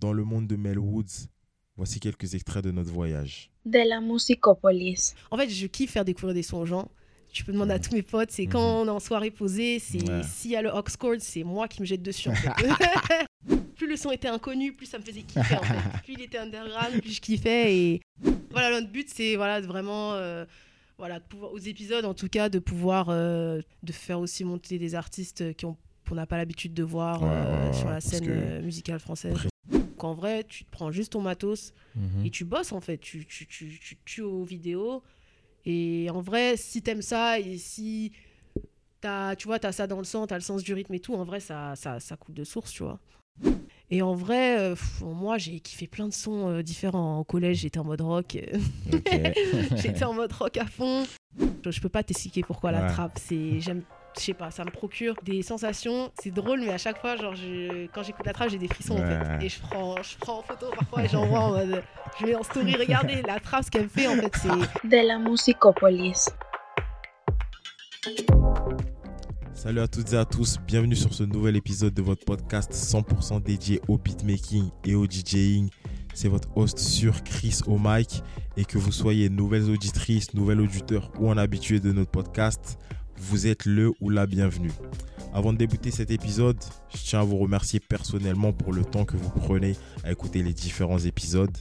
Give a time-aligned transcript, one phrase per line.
[0.00, 1.28] dans le monde de Mel Woods.
[1.76, 3.50] Voici quelques extraits de notre voyage.
[3.64, 5.14] De la musicopolis.
[5.30, 6.88] En fait, je kiffe faire découvrir des sons aux gens.
[7.30, 10.02] Tu peux demander à tous mes potes, c'est quand on est en soirée posée, c'est
[10.08, 10.22] Ouais.
[10.24, 12.30] s'il y a le Oxcord, c'est moi qui me jette dessus.
[12.30, 12.48] En fait.
[13.76, 15.56] plus le son était inconnu, plus ça me faisait kiffer.
[15.56, 16.02] En fait.
[16.04, 17.76] Plus il était underground, plus je kiffais.
[17.76, 18.00] Et
[18.50, 20.46] voilà, notre but, c'est voilà, vraiment, euh,
[20.96, 24.78] voilà, de pouvoir, aux épisodes en tout cas, de pouvoir euh, de faire aussi monter
[24.78, 25.76] des artistes qui ont
[26.08, 29.36] qu'on n'a pas l'habitude de voir Ouais, euh, sur la scène que- musicale française.
[29.98, 32.24] Qu'en vrai, tu te prends juste ton matos, Mhm.
[32.26, 35.02] et tu bosses en fait, tu, tu, tu, tu tues aux vidéos.
[35.66, 38.12] Et en vrai, si t'aimes ça et si
[39.04, 41.14] as, tu vois, t'as ça dans le sang, t'as le sens du rythme et tout,
[41.14, 42.98] en vrai, ça, ça, ça coule de source, tu vois.
[43.90, 47.20] Et en vrai, euh, pff, moi, j'ai kiffé plein de sons euh, différents.
[47.20, 48.36] Au collège, j'étais en mode rock.
[49.76, 51.04] j'étais en mode rock à fond.
[51.64, 53.18] Je, peux pas t'expliquer pourquoi la trappe.
[53.18, 53.82] C'est, j'aime,
[54.18, 56.10] je sais pas, ça me procure des sensations.
[56.20, 58.94] C'est drôle, mais à chaque fois, genre, je, quand j'écoute la trappe, j'ai des frissons
[58.94, 59.44] en fait.
[59.44, 61.82] Et je prends, je prends en photo parfois et j'envoie en mode,
[62.20, 65.06] je mets en story, regardez la trappe, ce qu'elle me fait en fait, c'est De
[65.06, 66.28] la musicopolis.
[69.52, 73.42] Salut à toutes et à tous, bienvenue sur ce nouvel épisode de votre podcast 100%
[73.42, 75.68] dédié au beatmaking et au DJing.
[76.14, 78.22] C'est votre host sur Chris au mic
[78.56, 82.78] et que vous soyez nouvelles auditrices, nouvelles auditeurs ou un habitué de notre podcast,
[83.20, 84.72] vous êtes le ou la bienvenue.
[85.34, 86.58] Avant de débuter cet épisode,
[86.94, 90.52] je tiens à vous remercier personnellement pour le temps que vous prenez à écouter les
[90.52, 91.56] différents épisodes,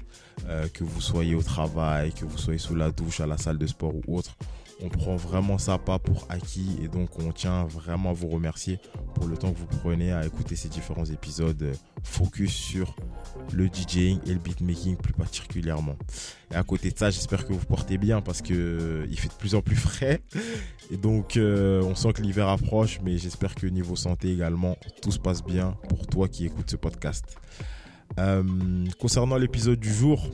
[0.48, 3.58] euh, que vous soyez au travail, que vous soyez sous la douche, à la salle
[3.58, 4.38] de sport ou autre.
[4.82, 8.80] On prend vraiment ça pas pour acquis et donc on tient vraiment à vous remercier
[9.16, 12.96] pour le temps que vous prenez à écouter ces différents épisodes euh, focus sur
[13.54, 15.96] le DJing et le beatmaking plus particulièrement.
[16.52, 19.30] Et à côté de ça, j'espère que vous portez bien parce que euh, il fait
[19.30, 20.22] de plus en plus frais
[20.92, 25.12] et donc euh, on sent que l'hiver approche, mais j'espère que niveau santé également, tout
[25.12, 27.26] se passe bien pour toi qui écoutes ce podcast.
[29.00, 30.28] Concernant l'épisode du jour,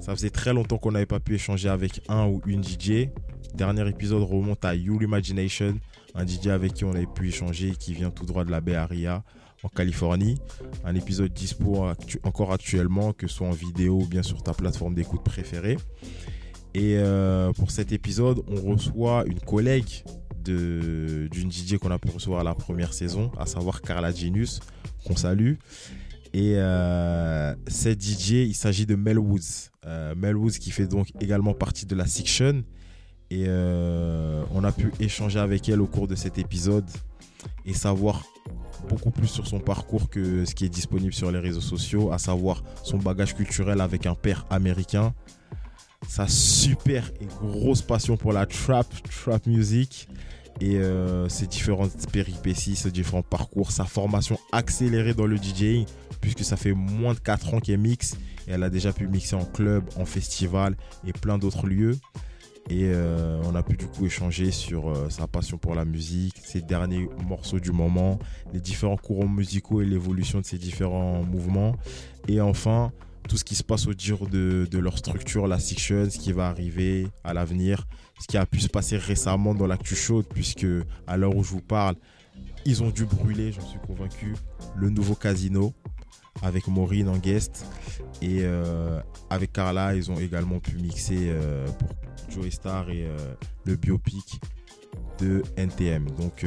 [0.00, 3.08] ça faisait très longtemps qu'on n'avait pas pu échanger avec un ou une DJ.
[3.54, 5.78] Dernier épisode remonte à Your Imagination,
[6.14, 8.74] un DJ avec qui on avait pu échanger qui vient tout droit de la Bay
[8.74, 9.24] Area
[9.62, 10.38] en Californie.
[10.84, 11.86] Un épisode dispo
[12.22, 15.76] encore actuellement, que ce soit en vidéo ou bien sur ta plateforme d'écoute préférée.
[16.74, 20.04] Et euh, pour cet épisode, on reçoit une collègue
[20.44, 24.60] d'une DJ qu'on a pu recevoir la première saison, à savoir Carla Genius,
[25.04, 25.54] qu'on salue.
[26.32, 29.70] Et euh, cette DJ, il s'agit de Mel Woods.
[29.86, 32.62] Euh, Mel Woods qui fait donc également partie de la Section.
[33.30, 36.88] Et euh, on a pu échanger avec elle au cours de cet épisode
[37.66, 38.24] et savoir
[38.88, 42.18] beaucoup plus sur son parcours que ce qui est disponible sur les réseaux sociaux, à
[42.18, 45.12] savoir son bagage culturel avec un père américain,
[46.08, 50.08] sa super et grosse passion pour la trap, trap music
[50.60, 55.84] et euh, ses différentes péripéties, ses différents parcours, sa formation accélérée dans le DJing
[56.20, 58.16] puisque ça fait moins de 4 ans qu'elle mixe
[58.46, 61.98] et elle a déjà pu mixer en club, en festival et plein d'autres lieux.
[62.70, 66.36] Et euh, on a pu du coup échanger sur euh, sa passion pour la musique,
[66.44, 68.18] ses derniers morceaux du moment,
[68.52, 71.76] les différents courants musicaux et l'évolution de ces différents mouvements.
[72.26, 72.92] Et enfin,
[73.26, 76.48] tout ce qui se passe au de, de leur structure, la Section, ce qui va
[76.48, 77.86] arriver à l'avenir,
[78.20, 80.66] ce qui a pu se passer récemment dans l'actu chaude, puisque
[81.06, 81.96] à l'heure où je vous parle,
[82.66, 84.34] ils ont dû brûler, j'en suis convaincu,
[84.76, 85.72] le nouveau casino
[86.42, 87.66] avec Maureen en guest.
[88.22, 89.00] Et euh,
[89.30, 91.90] avec Carla, ils ont également pu mixer euh, pour
[92.28, 93.16] Joey Star et euh,
[93.64, 94.40] le biopic
[95.18, 96.10] de NTM.
[96.12, 96.46] Donc,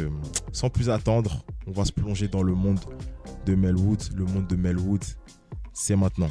[0.52, 2.80] sans plus attendre, on va se plonger dans le monde
[3.46, 4.14] de Mel Woods.
[4.16, 5.18] Le monde de Mel Woods,
[5.74, 6.30] c'est maintenant.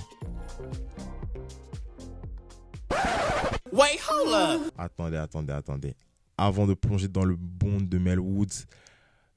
[3.73, 4.73] Wait, hold up.
[4.79, 5.95] Attendez, attendez, attendez.
[6.37, 8.65] Avant de plonger dans le monde de Mel Woods,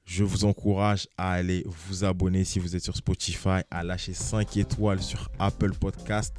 [0.04, 4.56] je vous encourage à aller vous abonner si vous êtes sur Spotify, à lâcher 5
[4.56, 6.34] étoiles sur Apple Podcast,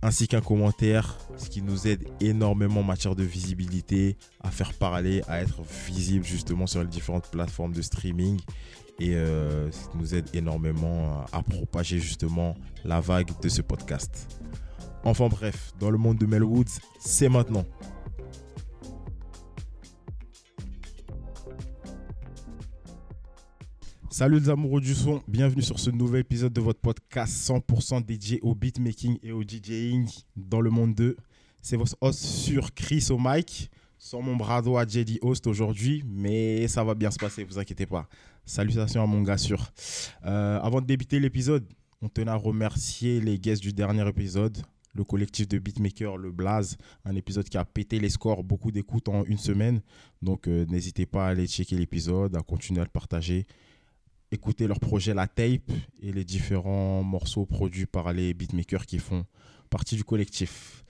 [0.00, 5.22] ainsi qu'un commentaire, ce qui nous aide énormément en matière de visibilité, à faire parler,
[5.28, 8.40] à être visible justement sur les différentes plateformes de streaming.
[8.98, 14.28] Et euh, ce qui nous aide énormément à propager justement la vague de ce podcast.
[15.04, 17.64] Enfin bref, dans le monde de Mel Woods, c'est maintenant.
[24.12, 28.40] Salut les amoureux du son, bienvenue sur ce nouvel épisode de votre podcast 100% dédié
[28.42, 30.06] au beatmaking et au DJing
[30.36, 31.16] dans le monde 2.
[31.62, 36.68] C'est votre host sur Chris au mic, sans mon bras droit JD Host aujourd'hui, mais
[36.68, 38.06] ça va bien se passer, vous inquiétez pas.
[38.44, 39.72] Salutations à mon gars sûr.
[40.26, 41.64] Euh, avant de débuter l'épisode,
[42.02, 44.58] on tenait à remercier les guests du dernier épisode,
[44.94, 46.76] le collectif de beatmakers, le Blaze,
[47.06, 49.80] un épisode qui a pété les scores, beaucoup d'écoutes en une semaine.
[50.20, 53.46] Donc euh, n'hésitez pas à aller checker l'épisode, à continuer à le partager.
[54.32, 55.70] Écouter leur projet La Tape
[56.02, 59.24] et les différents morceaux produits par les beatmakers qui font
[59.70, 60.84] partie du collectif.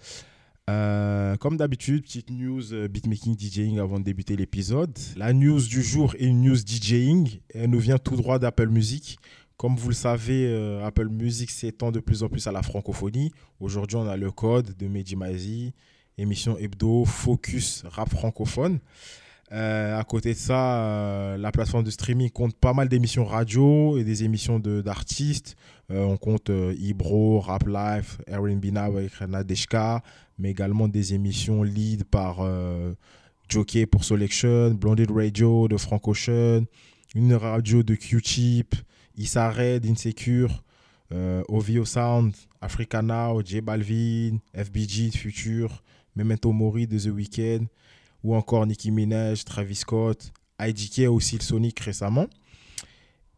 [0.70, 4.96] Euh, comme d'habitude, petite news euh, beatmaking DJing avant de débuter l'épisode.
[5.16, 7.40] La news du jour est une news DJing.
[7.52, 9.18] Elle nous vient tout droit d'Apple Music.
[9.56, 13.32] Comme vous le savez, euh, Apple Music s'étend de plus en plus à la francophonie.
[13.60, 15.74] Aujourd'hui, on a le code de Mehdi Maizi,
[16.16, 18.78] émission hebdo, focus rap francophone.
[19.52, 23.98] Euh, à côté de ça, euh, la plateforme de streaming compte pas mal d'émissions radio
[23.98, 25.56] et des émissions de- d'artistes.
[25.90, 30.02] Euh, on compte Ibro, Rap Life, Erin Now avec Rena Deshka,
[30.38, 32.40] mais également des émissions lead par
[33.48, 36.64] Jockey pour Selection, Blonded Radio de Frank Ocean,
[37.14, 38.74] une radio de Q-Chip,
[39.18, 40.62] Issa Red, Insecure,
[41.10, 42.32] OVO Sound,
[42.62, 45.82] Africa Now, J Balvin, FBG de Future,
[46.16, 47.66] Memento Mori de The Weeknd,
[48.22, 52.26] ou encore Nicki Minaj, Travis Scott, IDK aussi le Sonic récemment.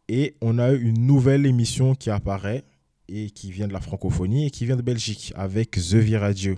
[0.07, 2.63] Et on a une nouvelle émission qui apparaît
[3.07, 6.55] et qui vient de la francophonie et qui vient de Belgique avec The V-Radio,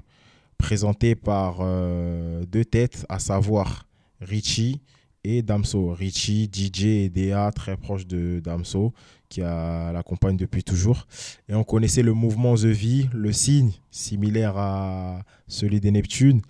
[0.57, 3.87] présentée par euh, deux têtes, à savoir
[4.19, 4.81] Richie
[5.23, 5.93] et Damso.
[5.93, 8.93] Richie, DJ et DA, très proche de Damso,
[9.29, 11.05] qui l'accompagne depuis toujours.
[11.49, 16.41] Et on connaissait le mouvement The V, le signe, similaire à celui des Neptunes.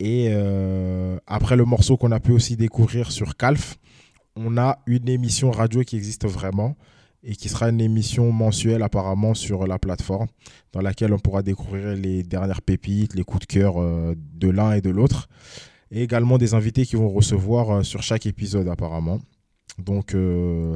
[0.00, 3.78] Et euh, après le morceau qu'on a pu aussi découvrir sur Calf,
[4.36, 6.76] on a une émission radio qui existe vraiment
[7.24, 10.28] et qui sera une émission mensuelle apparemment sur la plateforme
[10.72, 14.72] dans laquelle on pourra découvrir les dernières pépites, les coups de cœur euh, de l'un
[14.72, 15.28] et de l'autre.
[15.90, 19.18] Et également des invités qui vont recevoir euh, sur chaque épisode apparemment.
[19.78, 20.16] Donc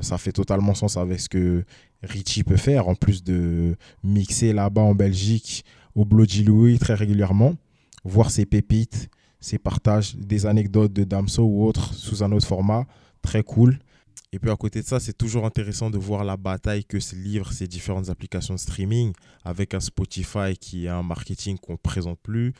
[0.00, 1.64] ça fait totalement sens avec ce que
[2.04, 5.64] Richie peut faire en plus de mixer là-bas en Belgique
[5.96, 7.56] au Bloody Louis très régulièrement
[8.04, 9.08] voir ses pépites,
[9.40, 12.86] ses partages, des anecdotes de Damso ou autres sous un autre format.
[13.22, 13.78] Très cool.
[14.32, 17.14] Et puis à côté de ça, c'est toujours intéressant de voir la bataille que se
[17.14, 19.12] livrent ces différentes applications de streaming
[19.44, 22.54] avec un Spotify qui a un marketing qu'on ne présente plus.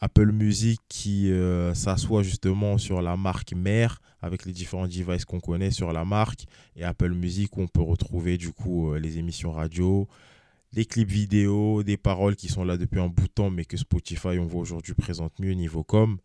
[0.00, 5.40] Apple Music qui euh, s'assoit justement sur la marque mère avec les différents devices qu'on
[5.40, 6.44] connaît sur la marque
[6.76, 10.06] et Apple Music où on peut retrouver du coup euh, les émissions radio,
[10.72, 13.76] les clips vidéo, des paroles qui sont là depuis un bout de temps, mais que
[13.76, 16.18] Spotify, on voit aujourd'hui, présente mieux niveau com.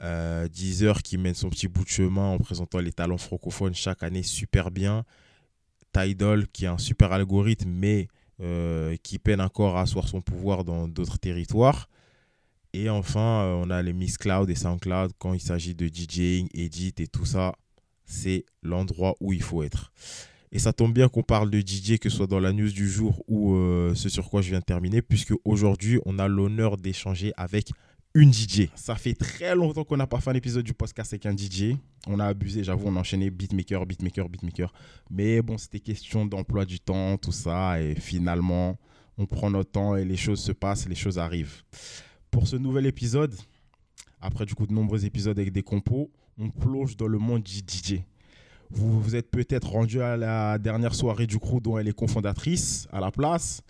[0.00, 4.02] Euh, Deezer qui mène son petit bout de chemin en présentant les talents francophones chaque
[4.02, 5.04] année super bien.
[5.92, 8.08] Tidal qui a un super algorithme, mais
[8.40, 11.88] euh, qui peine encore à asseoir son pouvoir dans d'autres territoires.
[12.72, 16.94] Et enfin, euh, on a les Mixcloud et Soundcloud quand il s'agit de DJing, edit
[16.98, 17.54] et tout ça.
[18.04, 19.92] C'est l'endroit où il faut être.
[20.50, 22.88] Et ça tombe bien qu'on parle de DJ, que ce soit dans la news du
[22.88, 26.76] jour ou euh, ce sur quoi je viens de terminer, puisque aujourd'hui, on a l'honneur
[26.76, 27.70] d'échanger avec
[28.14, 28.68] une DJ.
[28.74, 31.76] Ça fait très longtemps qu'on n'a pas fait un épisode du podcast avec un DJ.
[32.06, 34.72] On a abusé, j'avoue, on a enchaîné beatmaker, beatmaker, beatmaker.
[35.10, 37.80] Mais bon, c'était question d'emploi du temps, tout ça.
[37.82, 38.78] Et finalement,
[39.18, 41.62] on prend notre temps et les choses se passent, les choses arrivent.
[42.30, 43.34] Pour ce nouvel épisode,
[44.20, 47.58] après du coup de nombreux épisodes avec des compos, on plonge dans le monde du
[47.58, 48.00] DJ.
[48.70, 52.86] Vous vous êtes peut-être rendu à la dernière soirée du crew dont elle est cofondatrice
[52.92, 53.62] à la place,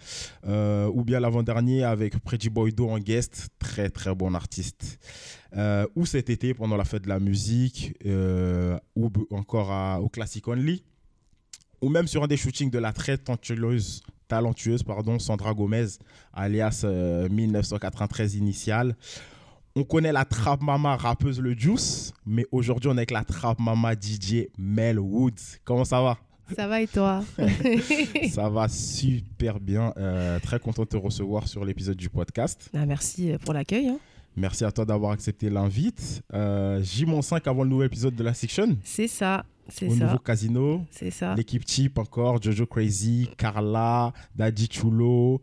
[0.47, 4.99] euh, ou bien l'avant-dernier avec Pretty Boy Do en guest, très très bon artiste.
[5.57, 10.47] Euh, ou cet été pendant la fête de la musique, euh, ou encore au Classic
[10.47, 10.83] Only,
[11.81, 14.83] ou même sur un des shootings de la très talentueuse,
[15.19, 15.87] Sandra Gomez,
[16.33, 18.97] alias euh, 1993 initiale.
[19.79, 23.61] On connaît la trap mama rappeuse Le Juice, mais aujourd'hui on est avec la trap
[23.61, 25.61] mama DJ Mel Woods.
[25.65, 26.19] Comment ça va?
[26.57, 27.23] Ça va et toi?
[28.33, 29.93] Ça va super bien.
[29.97, 32.69] Euh, très content de te recevoir sur l'épisode du podcast.
[32.75, 33.87] Ah, Merci pour l'accueil.
[33.87, 33.99] hein.
[34.37, 36.23] Merci à toi d'avoir accepté l'invite.
[36.35, 38.77] Euh, J-5 avant le nouvel épisode de la Section.
[38.83, 40.85] C'est ça, c'est Au ça, nouveau casino.
[40.91, 41.37] c'est ça.
[41.37, 45.41] L'équipe type encore, Jojo Crazy, Carla, Daddy Chulo.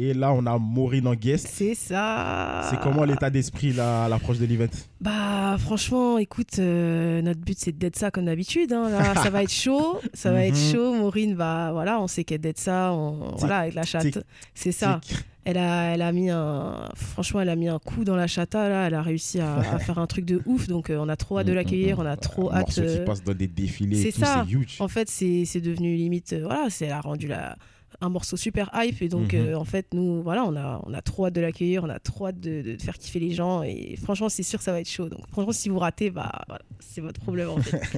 [0.00, 1.48] Et là, on a Maureen en guest.
[1.52, 2.68] C'est ça.
[2.70, 4.66] C'est comment l'état d'esprit là, à l'approche de l'event?
[5.00, 8.72] Bah franchement, écoute, euh, notre but c'est d'être ça comme d'habitude.
[8.72, 8.90] hein.
[8.90, 10.72] Là, ça va être chaud, ça va être Mhm.
[10.72, 10.94] chaud.
[10.94, 14.20] Maureen va, voilà, on sait qu'elle d'être ça, on, voilà, avec la chatte.
[14.54, 15.00] C'est ça.
[15.44, 18.68] Elle a, elle a mis un, franchement, elle a mis un coup dans la chata
[18.68, 18.86] là.
[18.86, 20.68] Elle a réussi à, à faire un truc de ouf.
[20.68, 22.60] Donc euh, on a trop hâte de Mm, l'accueillir, on a trop hâte.
[22.76, 24.44] morceau qui euh, passe dans des défilés c'est ça.
[24.48, 24.76] huge.
[24.78, 27.56] En fait, c'est c'est devenu limite, euh, voilà, c'est elle a rendu la,
[28.00, 29.40] un morceau super hype et donc Mhm.
[29.40, 31.98] euh, en fait nous, voilà, on a, on a trop hâte de l'accueillir, on a
[31.98, 34.80] trop hâte de, de faire kiffer les gens et franchement, c'est sûr que ça va
[34.80, 35.08] être chaud.
[35.08, 37.80] Donc franchement, si vous ratez, bah voilà, c'est votre problème en fait.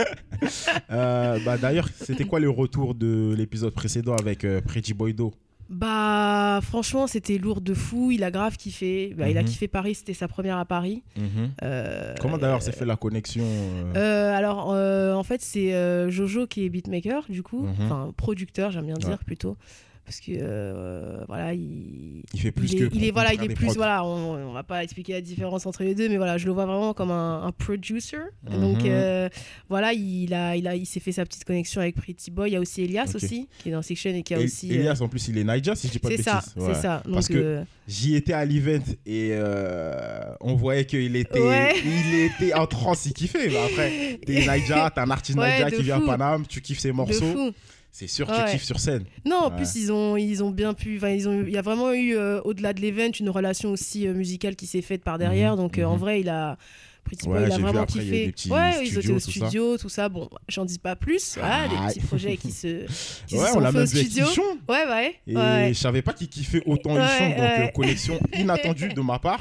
[0.90, 5.32] Euh, bah, D'ailleurs, c'était quoi le retour de l'épisode précédent avec euh, Pretty Boy Do?
[5.70, 8.10] Bah, franchement, c'était lourd de fou.
[8.10, 9.14] Il a grave kiffé.
[9.16, 9.48] Bah, Il a Mhm.
[9.48, 11.04] kiffé Paris, c'était sa première à Paris.
[11.62, 16.10] Euh, Comment d'ailleurs s'est fait la connexion euh, euh, alors, euh, en fait, c'est euh,
[16.10, 17.62] Jojo qui est beatmaker, du coup.
[17.62, 17.74] Mhm.
[17.84, 19.00] Enfin, producteur, j'aime bien Ouais.
[19.00, 19.56] dire plutôt.
[20.10, 22.22] Parce que, euh, voilà, il.
[22.34, 22.84] Il fait plus il que.
[22.86, 23.74] est, il est- voilà, il est plus prods.
[23.76, 26.52] voilà, on, on va pas expliquer la différence entre les deux, mais voilà, je le
[26.52, 28.16] vois vraiment comme un, un producer.
[28.50, 28.86] Donc Mhm.
[28.90, 29.28] euh,
[29.68, 32.50] voilà, il a, il a, il s'est fait sa petite connexion avec Pretty Boy.
[32.50, 34.68] Il y a aussi Elias aussi qui est dans Section et qui a Et- aussi.
[34.72, 36.52] euh, Elias, en plus, il est Niger, si je dis pas de c'est bêtises.
[36.56, 36.74] ça, Ouais.
[36.74, 37.02] c'est ça.
[37.12, 39.32] Parce que- J'y étais à l'event et
[40.40, 41.72] on voyait qu'il était, Ouais.
[41.84, 43.48] il était en transe, il kiffait.
[43.48, 46.06] Mais après, t'es Niger, t'es un artiste Ouais, Niger qui vient à fou.
[46.06, 47.20] Paname, tu kiffes ses de morceaux.
[47.32, 47.50] fou.
[47.92, 48.44] C'est sûr que Ouais.
[48.46, 49.04] tu kiffes sur scène.
[49.26, 49.56] Non, en Ouais.
[49.56, 50.96] plus ils ont, ils ont bien pu.
[50.98, 54.06] Enfin, ils ont, il y a vraiment eu euh, au-delà de l'event une relation aussi
[54.06, 55.52] euh, musicale qui s'est faite par derrière.
[55.52, 55.98] Mhm, Donc euh, en mhm.
[56.00, 56.56] vrai, il a.
[57.24, 58.30] Boy, Ouais, il a vraiment après, a kiffé.
[58.30, 59.30] petits ouais, ils étaient au ça.
[59.32, 60.08] studio, tout ça.
[60.08, 61.36] Bon, j'en dis pas plus.
[61.38, 61.88] Voilà, des Ah.
[61.88, 62.84] petits projets qui se,
[63.26, 64.26] qui ouais, se on sont l'a faits au même vu studio.
[64.68, 65.70] Ouais, ouais.
[65.70, 69.40] Et je savais pas qu'il kiffait autant Ouais, Ichon, donc connexion inattendue de ma part.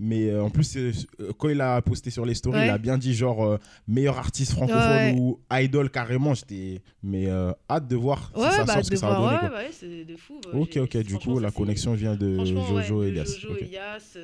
[0.00, 2.66] Mais euh, en plus, euh, euh, quand il a posté sur les stories, Ouais.
[2.66, 5.14] il a bien dit genre meilleur artiste francophone Ouais.
[5.18, 6.34] ou idol carrément.
[6.34, 7.26] J'étais, mais
[7.68, 9.32] hâte de voir si Ouais, ça bah, sort ce que ça va donner.
[9.32, 9.58] ouais, quoi.
[9.58, 10.40] ouais, c'est de fou.
[10.52, 10.96] Ok, ok.
[10.98, 13.24] Du coup, la connexion vient de Jojo ouais, et Elias.
[13.40, 13.62] Jojo Ok.
[13.62, 14.16] et Elias,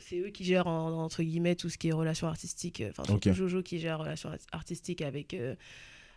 [0.00, 2.82] c'est eux qui gèrent en- entre guillemets tout ce qui est relations artistiques.
[2.90, 3.34] Enfin, surtout Ok.
[3.34, 5.54] Jojo qui gère relations art- artistiques avec euh,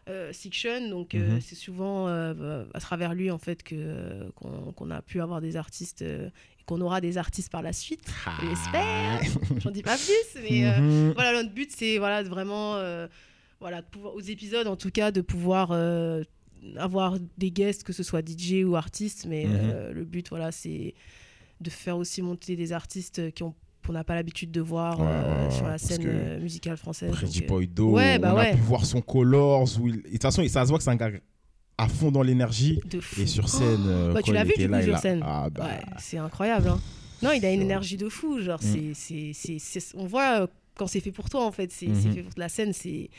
[0.10, 0.90] euh, Siction.
[0.90, 1.42] Donc euh, Mhm.
[1.42, 4.30] c'est souvent à travers lui en fait que
[4.76, 6.04] qu'on a pu avoir des artistes
[6.66, 8.02] qu'on aura des artistes par la suite.
[8.42, 9.22] J'espère.
[9.58, 10.80] J'en dis pas plus, mais euh,
[11.10, 11.14] Mhm.
[11.14, 13.08] voilà notre but c'est voilà vraiment euh,
[13.60, 16.24] voilà de pouvoir, aux épisodes en tout cas de pouvoir euh,
[16.78, 19.52] avoir des guests que ce soit DJ ou artistes mais Mhm.
[19.56, 20.94] euh, le but voilà c'est
[21.62, 23.54] de faire aussi monter des artistes qui ont
[23.86, 27.14] qu'on n'a pas l'habitude de voir Ouais, euh, sur la scène euh, musicale française
[27.46, 29.68] Boydo, ouais, bah on a pu voir son Colors.
[29.82, 31.12] Où il- et De toute façon, ça se voit que c'est un gars
[31.78, 32.80] à fond dans l'énergie.
[33.18, 35.22] Et sur scène, euh, Bah, tu l'as vu, du là, coup, il sur scène.
[35.24, 36.80] Ah, bah, Ouais, c'est incroyable hein.
[37.22, 38.94] non il a une énergie de fou genre Mm.
[38.94, 42.14] c'est on voit euh, quand c'est fait pour toi en fait c'est Mhm.
[42.14, 43.10] fait pour la scène c'est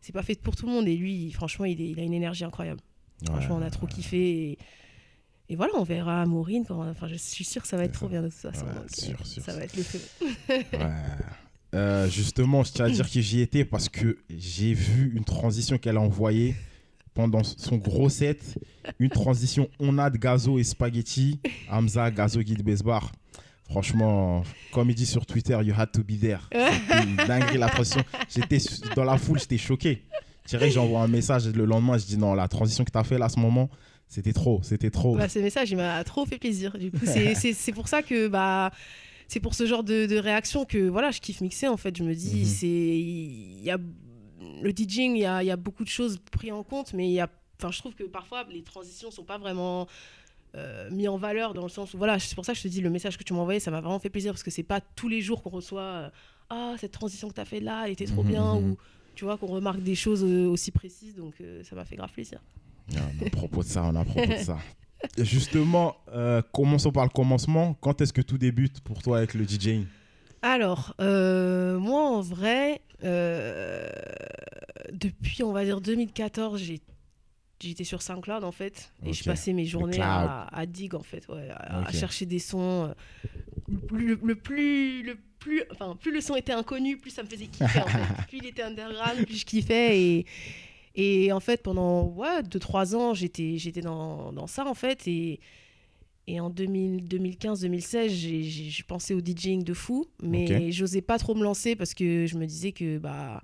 [0.00, 2.14] c'est pas fait pour tout le monde et lui franchement il, est- il a une
[2.14, 2.80] énergie incroyable
[3.26, 4.18] Franchement, on a trop kiffé.
[4.50, 4.58] Et,
[5.48, 6.64] et voilà, on verra Maureen.
[6.66, 6.86] Quand...
[6.90, 8.66] Enfin, je suis sûre que ça va être trop bien de toute façon.
[8.66, 9.52] Ouais, donc, euh, sûr, ça sûr.
[9.54, 10.00] va être le feu.
[10.48, 10.90] Ouais.
[11.74, 15.78] Euh, justement, je tiens à dire que j'y étais parce que j'ai vu une transition
[15.78, 16.54] qu'elle a envoyée
[17.14, 18.58] pendant son gros set.
[18.98, 21.38] Une transition on a de gazo et spaghetti.
[21.70, 23.12] Hamza, gazo, guide Besbar.
[23.70, 24.42] Franchement,
[24.72, 26.40] comme il dit sur Twitter, you had to be there.
[26.52, 28.02] Une dinguerie la transition.
[28.28, 28.58] J'étais
[28.94, 30.02] dans la foule, j'étais choqué.
[30.46, 33.04] Je que j'envoie un message le lendemain, je dis non, la transition que tu as
[33.04, 33.70] fait là à ce moment,
[34.08, 35.16] c'était trop, c'était trop.
[35.16, 36.76] Bah, ce message, il m'a trop fait plaisir.
[36.78, 38.70] Du coup, c'est pour ça que bah,
[39.26, 41.66] c'est pour ce genre de, de réaction que voilà, je kiffe mixer.
[41.68, 42.44] En fait, je me dis, Mhm.
[42.44, 43.78] c'est il y a
[44.40, 47.08] le DJing, il y a, il y a beaucoup de choses prises en compte, mais
[47.08, 47.28] il y a,
[47.70, 49.86] je trouve que parfois les transitions sont pas vraiment
[50.56, 52.68] euh, mis en valeur dans le sens où voilà, c'est pour ça que je te
[52.68, 54.62] dis le message que tu m'as envoyé, ça m'a vraiment fait plaisir parce que c'est
[54.62, 56.10] pas tous les jours qu'on reçoit euh,
[56.50, 58.70] ah cette transition que tu as fait là, elle était trop Mhm, bien mhm.
[58.70, 58.78] ou
[59.16, 62.12] tu vois qu'on remarque des choses euh, aussi précises, donc euh, ça m'a fait grave
[62.12, 62.40] plaisir.
[62.94, 64.58] Ah, à propos de ça, on a propos de ça.
[65.18, 65.96] Justement,
[66.52, 67.74] commençons par le commencement.
[67.74, 69.86] Quand est-ce que tout débute pour toi avec le DJing?
[70.46, 73.88] Alors, euh, moi en vrai, euh,
[74.92, 76.82] depuis on va dire 2014, j'ai
[77.60, 81.26] j'étais sur SoundCloud en fait et je passais mes journées à, à dig en fait,
[81.28, 82.90] ouais, à, chercher des sons.
[82.90, 82.94] euh,
[83.90, 87.46] Le, le plus, le plus, enfin plus le son était inconnu, plus ça me faisait
[87.46, 87.80] kiffer.
[87.80, 88.26] en fait.
[88.28, 90.26] Plus il était underground, plus je kiffais et
[90.94, 95.40] et en fait pendant ouais 2-3 ans j'étais j'étais dans, dans ça en fait et
[96.26, 101.76] et en 2015-2016, j'ai- pensé au DJing de fou, mais j'osais pas trop me lancer
[101.76, 103.42] parce que je me disais que bah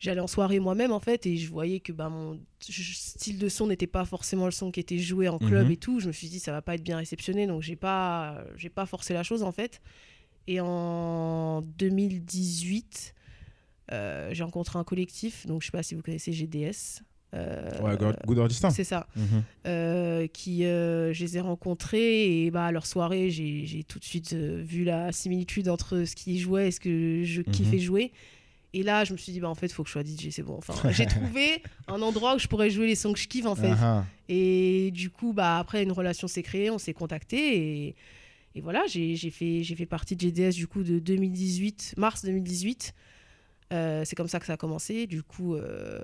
[0.00, 3.68] j'allais en soirée moi-même en fait et je voyais que bah mon style de son
[3.68, 5.72] n'était pas forcément le son qui était joué en club Mhm.
[5.72, 6.00] et tout.
[6.00, 8.86] Je me suis dit ça va pas être bien réceptionné, donc j'ai pas j'ai pas
[8.86, 9.80] forcé la chose en fait.
[10.48, 13.14] Et en 2018,
[13.92, 17.02] euh, j'ai rencontré un collectif, donc je sais pas si vous connaissez GDS.
[17.34, 17.96] Euh, Ouais,
[18.48, 18.70] Distant.
[18.70, 19.06] c'est ça.
[19.16, 19.42] Mhm.
[19.66, 23.98] euh, qui euh, je les ai rencontrés et bah à leur soirée j'ai j'ai tout
[23.98, 27.78] de suite euh, vu la similitude entre ce qu'ils jouaient et ce que je kiffais
[27.78, 28.12] jouer.
[28.74, 30.42] Et là je me suis dit bah en fait faut que je sois DJ c'est
[30.42, 30.56] bon.
[30.58, 33.54] Enfin j'ai trouvé un endroit où je pourrais jouer les sons que je kiffe en
[33.54, 33.72] fait.
[33.80, 37.94] Ah, et du coup bah après une relation s'est créée on s'est contacté et,
[38.54, 42.24] et voilà j'ai j'ai fait j'ai fait partie de GDS du coup de 2018 mars
[42.26, 42.92] 2018
[43.72, 45.06] Euh, c'est comme ça que ça a commencé.
[45.06, 46.00] Du coup, euh,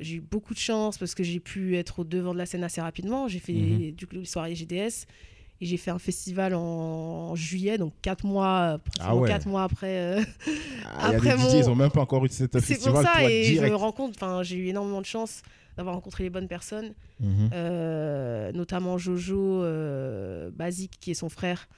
[0.00, 2.64] j'ai eu beaucoup de chance parce que j'ai pu être au devant de la scène
[2.64, 3.28] assez rapidement.
[3.28, 3.90] J'ai fait Mhm.
[3.92, 5.06] du coup les soirées GDS
[5.60, 9.28] et j'ai fait un festival en, en juillet, donc quatre mois, pratiquement Ah ouais.
[9.28, 9.98] quatre mois après.
[9.98, 10.22] euh,
[10.86, 12.60] Ah, Il y a Après DJ, mon- ils ont même pas encore eu cet c'est
[12.66, 12.94] festival.
[12.94, 15.42] pour ça et je me rends compte, enfin, j'ai eu énormément de chance
[15.76, 17.50] d'avoir rencontré les bonnes personnes, Mhm.
[18.54, 19.62] notamment Jojo
[20.52, 21.68] Basic, qui est son frère,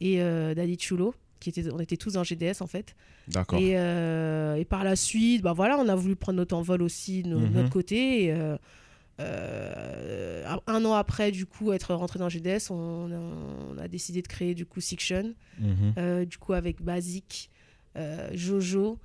[0.00, 2.94] et Daddy Chulo, qui était, on était tous dans GDS en fait.
[3.28, 3.58] D'accord.
[3.58, 7.22] Et, euh, et par la suite, bah voilà, on a voulu prendre notre envol aussi
[7.22, 7.52] de Mhm.
[7.52, 8.24] notre côté.
[8.24, 8.56] Et, euh,
[9.20, 14.22] euh, un- an après, du coup, être rentré dans GDS, on, a- on a décidé
[14.22, 16.24] de créer du coup Siction, Mhm.
[16.24, 17.50] du coup avec Basic,
[18.32, 18.98] Jojo,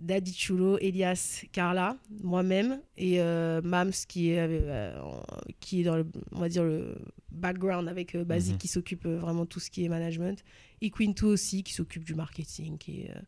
[0.00, 5.22] Daddy Chulo, Elias, Carla, moi-même et euh, Mams qui est, euh, en-
[5.60, 6.96] qui est dans le, on va dire le
[7.30, 8.58] background avec euh, Basic Mhm.
[8.58, 10.42] qui s'occupe euh, vraiment de tout ce qui est management
[10.80, 13.20] et Quinto aussi qui s'occupe du marketing qui est, euh,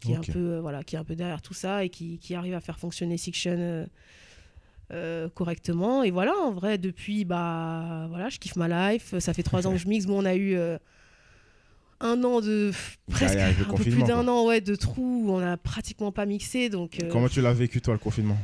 [0.00, 2.18] qui est un peu euh, voilà qui est un peu derrière tout ça et qui,
[2.18, 3.86] qui arrive à faire fonctionner Siction euh,
[4.92, 6.02] euh, correctement.
[6.02, 9.16] Et voilà en vrai depuis bah voilà je kiffe ma life.
[9.18, 10.06] Ça fait trois ans que je mixe.
[10.06, 10.78] Bon on a eu euh,
[12.00, 12.72] un an de
[13.10, 16.68] presque un peu plus d'un an ouais de trous où on a pratiquement pas mixé
[16.68, 18.38] donc euh, Comment tu l'as vécu, toi, le confinement?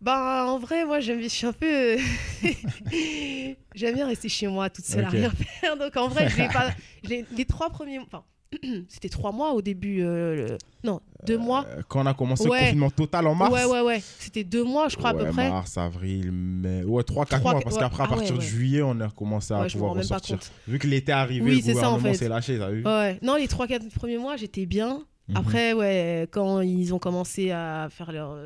[0.00, 1.96] Bah en vrai moi j'aime je suis un peu
[3.74, 6.72] j'aime bien rester chez moi toute seule à rien faire donc en vrai je pas
[7.04, 8.24] les trois premiers enfin
[8.88, 12.48] c'était trois mois au début euh, le- non deux mois Euh, Quand on a commencé
[12.48, 12.58] Ouais.
[12.58, 15.24] le confinement total en mars ouais ouais ouais c'était deux mois je crois à peu
[15.26, 16.84] près Mars, avril, mai.
[16.84, 17.60] Ouais, 3-4 Trois, mois.
[17.62, 20.38] Parce qu'après, à Ah partir de juillet, on a commencé à pouvoir ressortir.
[20.68, 22.14] Vu que l'été est arrivé, Oui, le c'est ça, en gouvernement fait.
[22.18, 25.02] s'est lâché, t'as vu Ouais, non, les 3-4 premiers mois, j'étais bien.
[25.28, 25.36] Mhm.
[25.36, 28.36] Après, ouais, quand ils ont commencé à faire leur.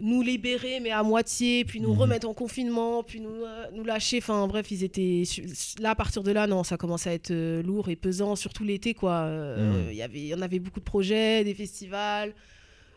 [0.00, 1.98] Nous libérer, mais à moitié, puis nous Mhm.
[1.98, 4.18] remettre en confinement, puis nous, euh, nous lâcher.
[4.18, 5.22] Enfin, bref, ils étaient.
[5.80, 8.64] Là, à partir de là, non, ça commençait à être euh, lourd et pesant, surtout
[8.64, 9.12] l'été, quoi.
[9.22, 9.88] Euh.
[9.90, 12.34] Il y avait, en avait beaucoup de projets, des festivals,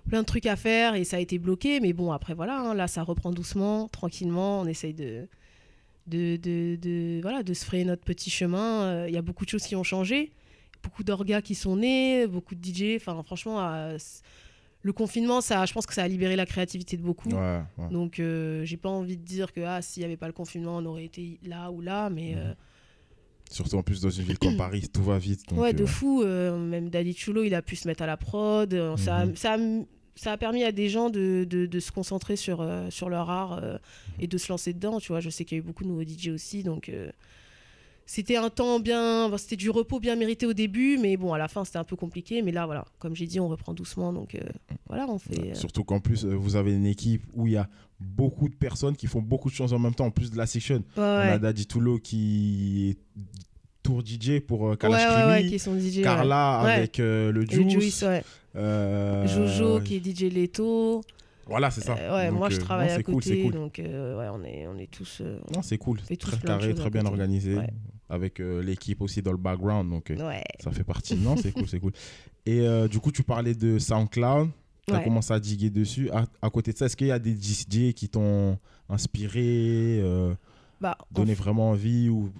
[0.09, 1.79] plein de trucs à faire, et ça a été bloqué.
[1.79, 4.61] Mais bon, après, voilà, hein, là, ça reprend doucement, tranquillement.
[4.61, 5.27] On essaye de.
[6.07, 8.81] De, de, de- voilà, de se frayer notre petit chemin.
[8.83, 10.31] Euh, Il y a beaucoup de choses qui ont changé
[10.83, 12.95] beaucoup d'orgas qui sont nés, beaucoup de DJ.
[12.95, 13.59] Enfin, franchement,
[14.83, 17.29] le confinement, ça, je pense que ça a libéré la créativité de beaucoup.
[17.29, 17.89] Ouais, ouais.
[17.91, 20.77] Donc, euh, j'ai pas envie de dire que ah, s'il n'y avait pas le confinement,
[20.77, 22.09] on aurait été là ou là.
[22.09, 22.53] Mais euh,
[23.49, 25.47] Surtout en plus dans une ville comme Paris, tout va vite.
[25.49, 26.23] donc, ouais, de euh, fou.
[26.23, 28.73] même Daddy Chulo, il a pu se mettre à la prod.
[28.97, 29.35] ça, a- Mhm.
[29.35, 29.83] ça, a-
[30.15, 33.59] ça a permis à des gens de, de, de se concentrer sur, sur leur art
[33.63, 33.77] euh,
[34.19, 34.99] et de se lancer dedans.
[34.99, 36.63] Tu vois, je sais qu'il y a eu beaucoup de nouveaux DJ aussi.
[36.63, 36.89] Donc.
[38.05, 41.47] C'était un temps bien, c'était du repos bien mérité au début, mais bon, à la
[41.47, 42.41] fin, c'était un peu compliqué.
[42.41, 44.11] Mais là, voilà, comme j'ai dit, on reprend doucement.
[44.11, 44.39] Donc, euh,
[44.87, 45.51] voilà, on fait.
[45.51, 48.55] euh, Surtout qu'en plus, euh, vous avez une équipe où il y a beaucoup de
[48.55, 50.75] personnes qui font beaucoup de choses en même temps, en plus de la section.
[50.77, 51.39] ouais, On a ouais.
[51.39, 52.97] Daddy Toulo qui est
[53.83, 55.97] tour DJ pour Kalash ouais, ouais, Krimi, qui sont DJ.
[55.97, 56.01] ouais.
[56.03, 58.23] Carla avec euh, le Juice, Juice, ouais.
[58.55, 61.01] euh, Jojo qui est DJ Leto.
[61.47, 61.95] Voilà, c'est ça.
[61.97, 63.51] Euh, ouais, Donc, moi je euh, travaille non, à c'est côté, cool, c'est cool.
[63.53, 65.19] donc euh, ouais, on est, on est tous.
[65.21, 65.99] euh, Non, c'est cool.
[66.01, 67.57] Très carré, très bien organisé.
[67.57, 67.69] Ouais.
[68.09, 69.89] Avec l'équipe aussi dans le background.
[69.89, 70.13] Donc,
[70.59, 71.15] ça fait partie.
[71.15, 71.93] Non, c'est cool, c'est cool.
[72.45, 74.49] Et du coup, tu parlais de SoundCloud.
[74.87, 76.09] Tu as commencé à diguer dessus.
[76.11, 78.57] À, à côté de ça, est-ce qu'il y a des DJ qui t'ont
[78.89, 80.01] inspiré,
[80.81, 82.31] Bah, donné vraiment envie ou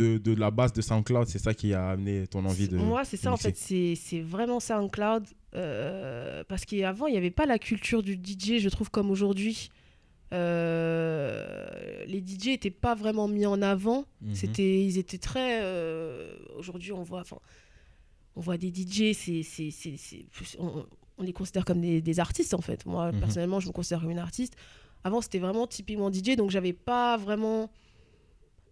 [0.00, 2.76] de, de la base de SoundCloud, c'est ça qui a amené ton envie de.
[2.76, 5.24] Moi, c'est ça, en fait, c'est c'est vraiment SoundCloud.
[5.54, 9.70] euh, parce qu'avant, il n'y avait pas la culture du DJ, je trouve, comme aujourd'hui.
[10.32, 14.04] Euh, les DJ n'étaient pas vraiment mis en avant.
[14.22, 14.34] Mhm.
[14.34, 15.60] C'était, ils étaient très.
[15.62, 17.38] euh, aujourd'hui, on voit, enfin,
[18.36, 19.42] on voit des DJ, c'est,
[20.58, 20.84] on,
[21.18, 22.86] on les considère comme des, des artistes en fait.
[22.86, 23.20] Moi, Mhm.
[23.20, 24.54] personnellement, je me considère comme une artiste.
[25.04, 27.70] Avant, c'était vraiment typiquement DJ, donc j'avais pas vraiment.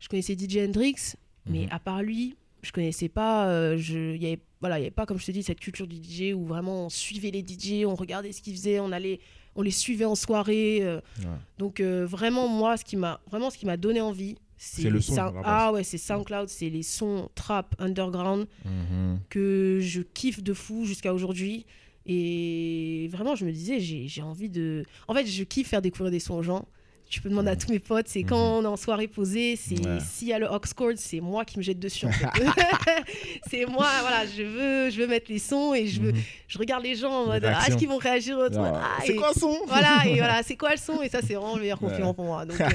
[0.01, 1.15] Je connaissais DJ Hendrix,
[1.47, 1.69] mais Mhm.
[1.71, 3.49] à part lui, je connaissais pas.
[3.49, 5.61] euh, je, il y avait, voilà, il y avait pas, comme je te dis, cette
[5.61, 8.91] culture du DJ où vraiment on suivait les DJ, on regardait ce qu'ils faisaient, on
[8.93, 9.21] allait,
[9.57, 10.79] on les suivait en soirée.
[10.83, 11.25] euh, Ouais.
[11.59, 15.01] donc euh, vraiment moi ce qui m'a vraiment ce qui m'a donné envie c'est le
[15.01, 19.21] son, Sound- ah ouais c'est SoundCloud c'est les sons trap underground Mhm.
[19.31, 21.65] que je kiffe de fou jusqu'à aujourd'hui
[22.07, 26.11] et vraiment je me disais j'ai j'ai envie de en fait je kiffe faire découvrir
[26.11, 26.67] des sons aux gens
[27.09, 29.79] tu peux demander à tous mes potes, c'est quand on est en soirée posée, c'est
[29.79, 29.99] Ouais.
[30.01, 32.07] s'il y a le aux chord, c'est moi qui me jette dessus.
[32.07, 32.27] en fait.
[33.51, 36.19] c'est moi, voilà, je veux, je veux mettre les sons et je veux, Mhm.
[36.49, 39.57] je regarde les gens en mode, ah, est-ce qu'ils vont réagir Ah, c'est quoi son?
[39.67, 41.01] voilà, et voilà, c'est quoi le son?
[41.03, 42.15] Et ça, c'est vraiment le meilleur compliment Ouais.
[42.15, 42.45] pour moi.
[42.45, 42.67] Donc, euh,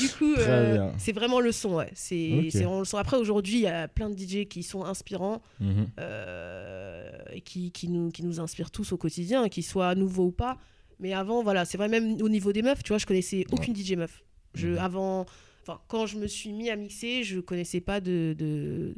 [0.00, 1.90] du coup, euh, c'est vraiment le son, ouais.
[1.94, 2.46] C'est Ok.
[2.50, 2.96] c'est vraiment le son.
[2.98, 5.86] Après, aujourd'hui, il y a plein de DJ qui sont inspirants Mhm.
[6.00, 10.30] euh, et qui, qui, nous, qui nous inspirent tous au quotidien, qu'ils soient nouveaux ou
[10.32, 10.56] pas.
[11.00, 13.74] Mais avant, voilà, c'est vrai, même au niveau des meufs, tu vois, je connaissais aucune
[13.74, 14.22] DJ meuf.
[14.54, 14.78] Je, Mhm.
[14.78, 15.26] avant,
[15.62, 18.94] enfin, quand je me suis mis à mixer, je connaissais pas de, de,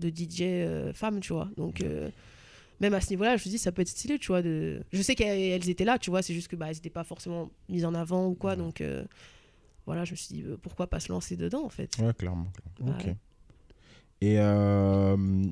[0.00, 1.48] de DJ euh, femme, tu vois.
[1.56, 2.08] Donc, euh,
[2.80, 4.42] même à ce niveau-là, je me dis, ça peut être stylé, tu vois.
[4.42, 4.82] De...
[4.92, 7.04] Je sais qu'elles elles étaient là, tu vois, c'est juste que bah, elles n'étaient pas
[7.04, 8.56] forcément mises en avant ou quoi.
[8.56, 9.04] Donc, euh,
[9.86, 11.96] voilà, je me suis dit, pourquoi pas se lancer dedans, en fait.
[12.00, 12.46] Ouais, clairement.
[12.76, 12.98] clairement.
[12.98, 13.10] Ouais.
[13.10, 13.16] Ok.
[14.22, 14.38] Et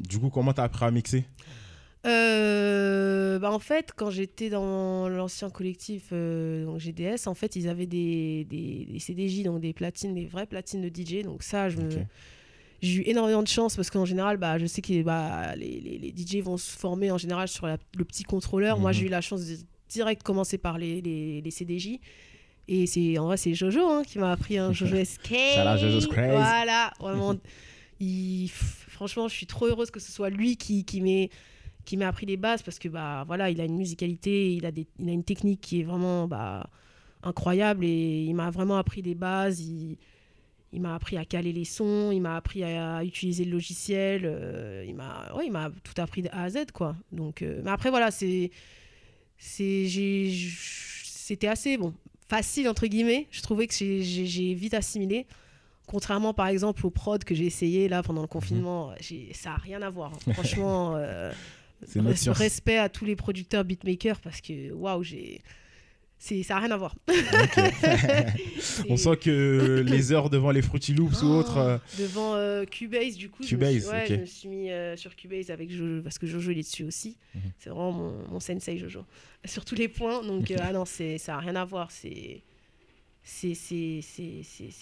[0.09, 1.25] du coup, comment t'as appris à mixer?
[2.07, 7.69] Euh, bah en fait, quand j'étais dans l'ancien collectif euh, donc GDS, en fait, ils
[7.69, 11.23] avaient des, des, des CDJ, donc des platines, des vraies platines de DJ.
[11.25, 12.07] Donc ça, je me- Ok.
[12.83, 15.99] j'ai eu énormément de chance parce qu'en général, bah, je sais que bah, les, les,
[15.99, 18.79] les DJ vont se former en général sur la- le petit contrôleur.
[18.79, 18.97] Moi, Mhm.
[18.99, 19.57] j'ai eu la chance de
[19.89, 22.01] direct commencer par les, les, les CDJ.
[22.67, 25.31] Et c'est en vrai, c'est Jojo hein, qui m'a appris un Jojo SK.
[26.31, 27.35] Voilà, vraiment.
[28.01, 31.29] il, franchement, je suis trop heureuse que ce soit lui qui, qui m'ait
[31.85, 34.71] qui m'ait appris les bases parce que bah voilà, il a une musicalité, il a
[34.73, 36.67] des, il a une technique qui est vraiment bah
[37.23, 39.61] incroyable et il m'a vraiment appris des bases.
[39.61, 39.97] Il,
[40.73, 44.85] il m'a appris à caler les sons, il m'a appris à, utiliser le logiciel, euh,
[44.87, 46.97] il m'a ouais, il m'a tout appris de A à Z quoi.
[47.13, 48.51] Donc euh, mais après voilà, c'est
[49.39, 50.33] c'est j'ai
[51.05, 51.95] c'était assez bon,
[52.29, 53.27] facile entre guillemets.
[53.31, 55.27] Je trouvais que j'ai- vite assimilé.
[55.87, 59.57] Contrairement par exemple au prod que j'ai essayé là pendant le confinement, j'ai- ça a
[59.57, 60.13] rien à voir.
[60.15, 60.33] hein.
[60.33, 61.33] Franchement, euh,
[61.87, 65.41] res- respect à tous les producteurs beatmakers parce que waouh, j'ai
[66.19, 66.95] ça a rien à voir.
[68.89, 71.59] On sent que les heures devant les Fruity Loops ou Oh, autres.
[71.59, 74.71] euh, devant euh, Cubase du coup je me, suis, Cubase, ouais, je me suis mis
[74.71, 77.41] euh, sur Cubase avec Jojo parce que Jojo il est dessus aussi Mhm.
[77.59, 79.05] c'est vraiment mon, mon sensei Jojo
[79.45, 82.41] sur tous les points donc ah non ça a rien à voir c'est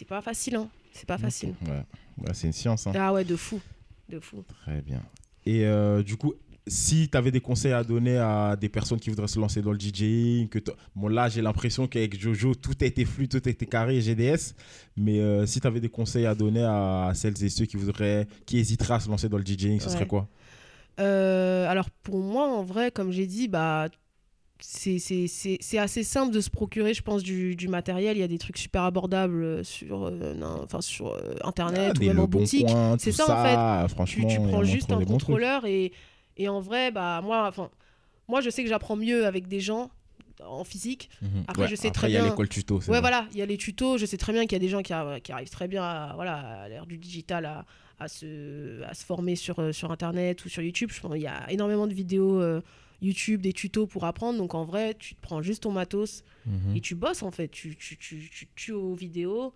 [0.09, 1.83] pas facile hein c'est pas facile Ouais,
[2.19, 2.87] Ouais, c'est une science.
[2.87, 2.93] hein.
[2.95, 3.61] ah ouais de fou
[4.09, 5.03] de fou Très bien.
[5.47, 5.65] Et
[6.05, 6.35] du coup,
[6.67, 9.73] si tu avais des conseils à donner à des personnes qui voudraient se lancer dans
[9.73, 10.59] le DJing, que
[10.95, 14.55] bon là j'ai l'impression qu'avec Jojo tout a été fluide, tout a été carré, GDS,
[14.97, 18.29] mais euh, si tu avais des conseils à donner à celles et ceux qui voudraient,
[18.47, 19.93] qui hésiteraient à se lancer dans le DJing, ce Ouais.
[19.93, 20.29] serait quoi?
[21.01, 23.89] Euh, alors pour moi, en vrai, comme j'ai dit, bah,
[24.61, 24.99] c'est
[25.79, 28.17] assez simple de se procurer, je pense, du, du matériel.
[28.17, 32.01] Il y a des trucs super abordables sur, euh, non, enfin, sur euh, Internet Ah,
[32.01, 32.69] ou même en boutique.
[32.99, 33.89] C'est ça, en fait.
[33.93, 35.93] Franchement, tu prends juste un contrôleur et,
[36.37, 37.71] et en vrai, bah, moi, enfin,
[38.29, 39.91] moi, je sais que j'apprends mieux avec des gens
[40.45, 41.09] en physique.
[41.21, 41.45] Mhm.
[41.47, 42.77] Après, je sais après, très il y a bien- l'école tuto.
[42.79, 43.01] Ouais, vrai.
[43.01, 43.99] voilà, il y a les tutos.
[43.99, 45.83] Je sais très bien qu'il y a des gens qui, arri- qui arrivent très bien
[45.85, 47.65] à, voilà, à l'ère du digital à,
[48.01, 50.91] à se, à se former sur, euh, sur Internet ou sur YouTube.
[50.93, 52.61] Je pense qu'il y a énormément de vidéos euh,
[53.03, 54.39] YouTube, des tutos pour apprendre.
[54.39, 56.75] Donc en vrai, tu prends juste ton matos Mhm.
[56.77, 57.49] et tu bosses en fait.
[57.49, 59.53] Tu, tu, tu, tu tues aux vidéos.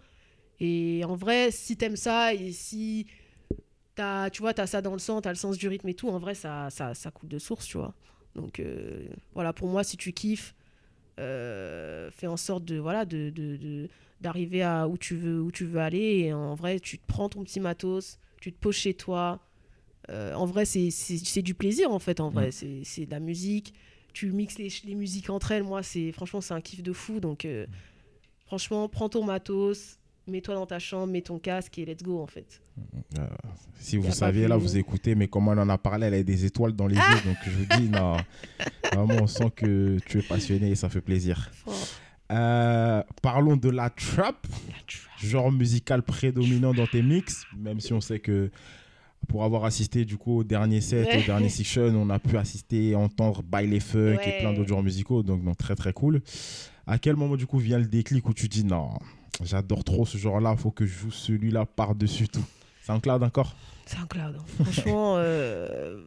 [0.60, 3.06] Et en vrai, si t'aimes ça et si
[4.02, 6.08] as, tu vois, t'as ça dans le sang, t'as le sens du rythme et tout,
[6.08, 7.94] en vrai, ça, ça, ça coule de source, tu vois.
[8.34, 10.54] Donc euh, voilà, pour moi, si tu kiffes,
[11.18, 13.88] euh, fais en sorte de voilà de,
[14.20, 17.30] d'arriver à où tu veux où tu veux aller et en vrai tu te prends
[17.30, 19.40] ton petit matos tu te poses chez toi.
[20.10, 22.50] Euh, en vrai c'est, c'est, c'est du plaisir en fait en vrai.
[22.50, 23.72] C'est, c'est de la musique.
[24.12, 25.64] Tu mixes les, les musiques entre elles.
[25.64, 27.18] Moi c'est franchement c'est un kiff de fou.
[27.18, 27.46] Donc
[28.44, 32.26] franchement prends ton matos mets-toi dans ta chambre mets ton casque et let's go en
[32.26, 32.60] fait
[33.18, 33.26] Euh,
[33.78, 36.44] si vous saviez, là, vous écoutez, mais comme on en a parlé, elle a des
[36.44, 37.20] étoiles dans les yeux.
[37.24, 38.16] Donc, je vous dis, non,
[38.92, 41.50] vraiment, on sent que tu es passionné et ça fait plaisir.
[42.32, 45.18] Euh, parlons de la trap, La trap.
[45.18, 48.50] genre musical prédominant dans tes mix, même si on sait que
[49.28, 51.18] pour avoir assisté du coup au dernier set, Ouais.
[51.22, 54.38] au dernier section, on a pu assister, entendre By les Funk et Ouais.
[54.40, 56.20] plein d'autres genres musicaux, donc, donc très très cool.
[56.86, 58.90] À quel moment du coup vient le déclic où tu dis non,
[59.44, 62.44] j'adore trop ce genre-là, faut que je joue celui-là par-dessus tout
[62.86, 63.54] SoundCloud encore?
[63.86, 64.36] C'est un cloud.
[64.38, 64.64] hein.
[64.64, 66.04] Franchement, euh,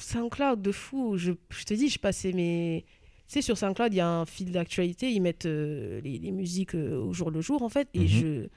[0.00, 1.16] c'est un cloud de fou.
[1.16, 2.84] Je, je te dis, je passais mes.
[3.28, 5.10] Tu sais, sur SoundCloud, il y a un fil d'actualité.
[5.12, 7.88] Ils mettent euh, les, les musiques euh, au jour le jour, en fait.
[7.94, 8.06] Et Mhm.
[8.08, 8.48] je.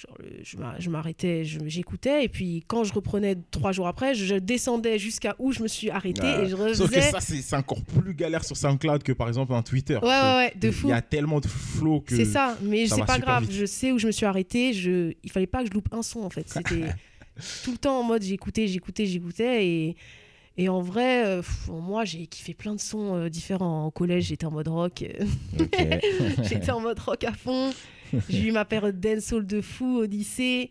[0.00, 2.24] Genre, je m'a- je m'arrêtais, j'écoutais.
[2.24, 5.90] Et puis, quand je reprenais trois jours après, je descendais jusqu'à où je me suis
[5.90, 6.44] arrêtée Ouais.
[6.44, 7.10] et je Sauf que refaisais.
[7.10, 9.96] ça, c'est encore plus galère sur SoundCloud que par exemple un Twitter.
[10.00, 10.88] Ouais, ouais, ouais, de Il fou.
[10.88, 12.16] y a tellement de flow que.
[12.16, 13.42] C'est ça, mais c'est pas grave.
[13.42, 13.52] vite.
[13.52, 14.72] Je sais où je me suis arrêtée.
[14.72, 15.12] Je...
[15.22, 16.48] Il fallait pas que je loupe un son en fait.
[16.48, 16.86] C'était
[17.64, 19.66] tout le temps en mode j'écoutais, j'écoutais, j'écoutais.
[19.66, 19.96] Et...
[20.56, 23.84] et en vrai, euh, pff, moi j'ai kiffé plein de sons euh, différents.
[23.86, 25.04] En collège, j'étais en mode rock.
[26.42, 27.70] j'étais en mode rock à fond.
[28.28, 30.70] J'ai eu ma période dancehall de fou au lycée.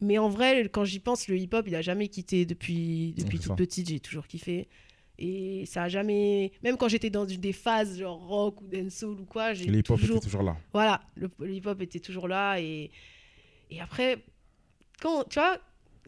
[0.00, 3.56] Mais en vrai, quand j'y pense, le hip-hop, il a jamais quitté depuis, depuis toute
[3.56, 3.88] petite.
[3.88, 4.68] J'ai toujours kiffé.
[5.18, 6.52] Et ça a jamais.
[6.62, 10.26] Même quand j'étais dans des phases genre rock ou dancehall ou quoi, j'ai toujours était
[10.26, 10.56] toujours là.
[10.72, 12.58] voilà, le, hip-hop était toujours là.
[12.60, 12.90] Et,
[13.70, 14.18] et après,
[15.00, 15.58] quand, tu vois,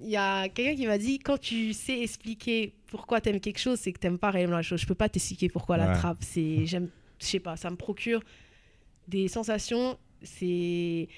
[0.00, 3.78] il y a quelqu'un qui m'a dit quand tu sais expliquer pourquoi t'aimes quelque chose,
[3.78, 4.80] c'est que t'aimes pas réellement la chose.
[4.80, 6.18] Je peux pas t'expliquer pourquoi la trappe.
[6.20, 6.88] C'est, j'aime,
[7.20, 8.22] je sais pas, ça me procure
[9.06, 9.98] des sensations.
[10.26, 11.08] C'est.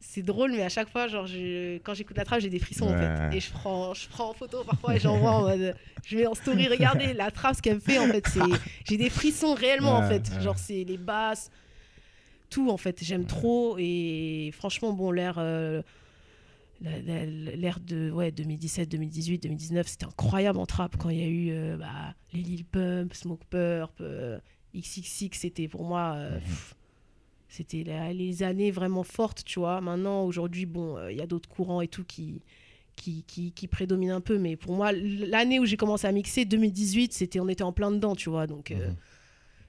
[0.00, 2.86] C'est drôle, mais à chaque fois, genre, je- quand j'écoute la trappe, j'ai des frissons
[2.86, 3.36] en fait.
[3.36, 5.74] Et je prends, je prends en photo parfois et j'envoie en mode.
[6.04, 8.24] Je mets en story, regardez la trappe, ce qu'elle me fait en fait.
[8.28, 8.40] C'est,
[8.88, 10.30] j'ai des frissons réellement en fait.
[10.30, 10.40] ouais.
[10.40, 11.50] Genre, c'est les basses,
[12.48, 15.82] tout en fait j'aime trop et franchement bon l'air euh,
[16.80, 21.48] l'ère de ouais, 2017, 2018, 2019, c'était incroyable en trap quand il y a eu
[21.50, 24.38] euh, bah, les Lil Pump, Smoke Purp, euh,
[24.76, 26.14] XXX, c'était pour moi.
[26.16, 26.40] euh, Mhm.
[26.44, 26.74] pff,
[27.48, 29.80] c'était les années vraiment fortes, tu vois.
[29.80, 32.42] Maintenant, aujourd'hui, bon, euh, il y a d'autres courants et tout qui,
[32.96, 34.38] qui, qui, qui prédominent un peu.
[34.38, 37.90] Mais pour moi, l'année où j'ai commencé à mixer, 2018, c'était, on était en plein
[37.90, 38.46] dedans, tu vois.
[38.46, 38.96] Donc, euh, Mhm.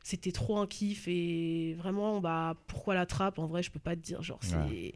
[0.04, 1.08] c'était trop un kiff.
[1.08, 3.40] Et vraiment, bah, pourquoi la trappe?
[3.40, 4.22] En vrai, je peux pas te dire.
[4.24, 4.56] Genre, c'est.
[4.56, 4.66] Ouais.
[4.70, 4.94] C'est,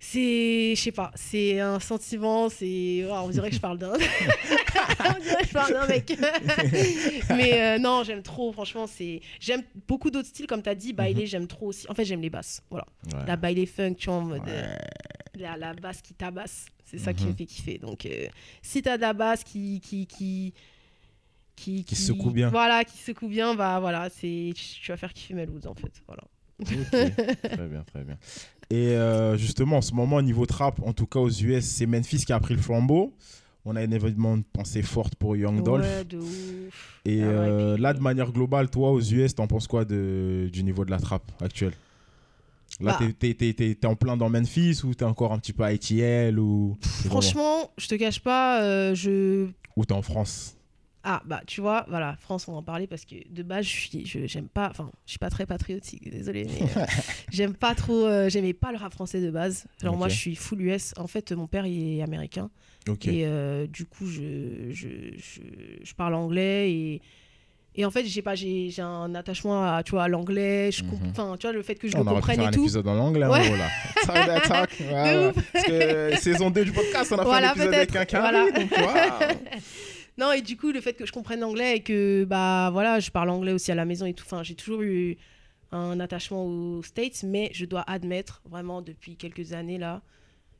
[0.00, 5.22] je sais pas, c'est un sentiment, c'est, oh, on dirait que je parle d'un, on
[5.22, 6.10] dirait que je parle d'un mec.
[7.30, 10.92] Mais euh, non, j'aime trop, franchement, c'est, j'aime beaucoup d'autres styles, comme tu as dit,
[10.92, 11.86] baile, j'aime trop aussi.
[11.90, 12.86] En fait, j'aime les basses, voilà.
[13.12, 13.26] Ouais.
[13.26, 14.46] La baile funk, tu vois, en mode, Ouais.
[14.48, 14.76] euh,
[15.36, 17.30] la, la basse qui tabasse, c'est ça qui Mhm.
[17.30, 17.78] me fait kiffer.
[17.78, 18.26] Donc, euh,
[18.62, 20.54] si t'as de la basse qui, qui, qui,
[21.56, 22.48] qui, Qui secoue bien.
[22.48, 26.22] Voilà, qui secoue bien, bah voilà, c'est, tu vas faire kiffer Melwood, en fait, voilà.
[26.64, 28.18] Très bien, très bien.
[28.70, 31.86] Et euh, justement, en ce moment, au niveau trap, en tout cas aux US, c'est
[31.86, 33.12] Memphis qui a pris le flambeau.
[33.64, 35.84] On a un événement de pensée forte pour Young Dolph.
[35.84, 37.00] Ouais, de ouf.
[37.04, 40.62] Et Ah euh, là, de manière globale, toi, aux US, t'en penses quoi de, du
[40.62, 41.72] niveau de la trappe actuelle?
[42.80, 43.06] Là, Bah.
[43.18, 45.66] t'es- t'es- t'es t'es- en plein dans Memphis ou t'es encore un petit peu à
[45.66, 49.48] ATL ou Franchement, je te cache pas, euh, je.
[49.76, 50.56] Ou t'es en France?
[51.02, 53.70] Ah, bah, tu vois, voilà, France, on va en parler parce que de base, je
[53.70, 56.84] suis, je, j'aime pas, enfin, je suis pas très patriotique, désolé, mais euh,
[57.32, 59.64] j'aime pas trop, euh, j'aimais pas le rap français de base.
[59.82, 60.92] Genre, moi, je suis full US.
[60.98, 62.50] En fait, mon père, il est américain.
[62.88, 63.06] Ok.
[63.08, 65.40] Et euh, du coup, je, je, je,
[65.82, 67.02] je parle anglais et.
[67.76, 70.72] Et en fait, j'ai pas, j'ai, j'ai un attachement à, tu vois, à l'anglais.
[70.72, 70.90] Je Mhm.
[71.10, 72.62] Enfin, tu vois, le fait que je on le comprenne et un tout.
[72.64, 73.38] épisode en anglais, Ouais.
[73.38, 73.68] hein, voilà.
[74.24, 74.70] Side attack.
[74.80, 75.32] ouais, ouais.
[75.52, 78.30] Parce que saison 2 du podcast, on a Voilà, fait un épisode avec un carré,
[78.32, 78.50] voilà.
[78.50, 78.70] donc.
[80.20, 83.10] Non, et du coup, le fait que je comprenne l'anglais et que, bah voilà, je
[83.10, 84.24] parle anglais aussi à la maison et tout.
[84.26, 85.16] Enfin, j'ai toujours eu
[85.72, 90.02] un attachement aux States, mais je dois admettre, vraiment, depuis quelques années là,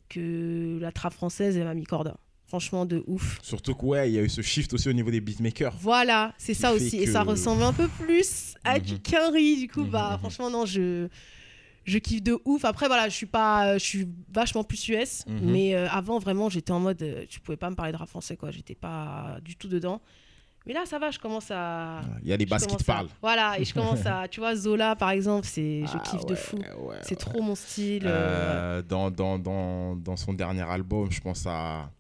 [0.09, 2.17] que la trappe française, elle m'a mis corda.
[2.47, 3.39] Franchement, de ouf.
[3.43, 5.75] Surtout que, ouais, il y a eu ce shift aussi au niveau des beatmakers.
[5.79, 6.97] Voilà, c'est ça aussi.
[6.97, 8.85] Et ça ressemble un peu plus à Mhm.
[8.85, 9.57] du Quinry.
[9.61, 10.19] Du coup, Mhm, bah mhm.
[10.21, 11.07] franchement, non, je,
[11.91, 12.65] je kiffe de ouf.
[12.65, 15.25] Après, voilà, je suis pas, je suis vachement plus US.
[15.27, 15.51] Mhm.
[15.51, 18.09] Mais euh, avant, vraiment, j'étais en mode, euh, tu pouvais pas me parler de rap
[18.09, 18.51] français, quoi.
[18.51, 20.01] J'étais pas du tout dedans.
[20.67, 22.03] Mais là, ça va, je commence à.
[22.23, 23.09] Il y a des je bases qui te à- parlent.
[23.23, 24.29] Voilà, et je commence à.
[24.31, 26.57] Tu vois, Zola, par exemple, c'est, je Ah kiffe de fou.
[26.59, 27.17] ouais, C'est ouais.
[27.17, 28.05] trop mon style.
[28.07, 31.91] euh, Euh, dans, dans, dans, dans son dernier album, je pense à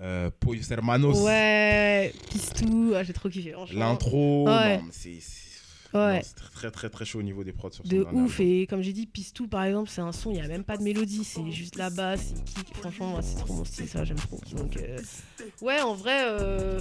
[0.00, 1.18] euh, Pollos Hermanos.
[1.22, 3.54] ouais, Pistou, ah, j'ai trop kiffé.
[3.72, 4.46] L'intro,
[4.90, 5.20] c'est-
[5.94, 6.20] Ouais.
[6.24, 8.30] c'est très, très très chaud au niveau des prods sur De ouf, album.
[8.40, 10.76] et comme j'ai dit, Pistou par exemple, c'est un son, il n'y a même pas
[10.76, 12.74] de mélodie, c'est juste la basse, il kick.
[12.76, 14.40] Franchement, c'est trop mon style, ça, j'aime trop.
[14.56, 14.98] Donc, euh,
[15.62, 16.80] ouais, en vrai, euh,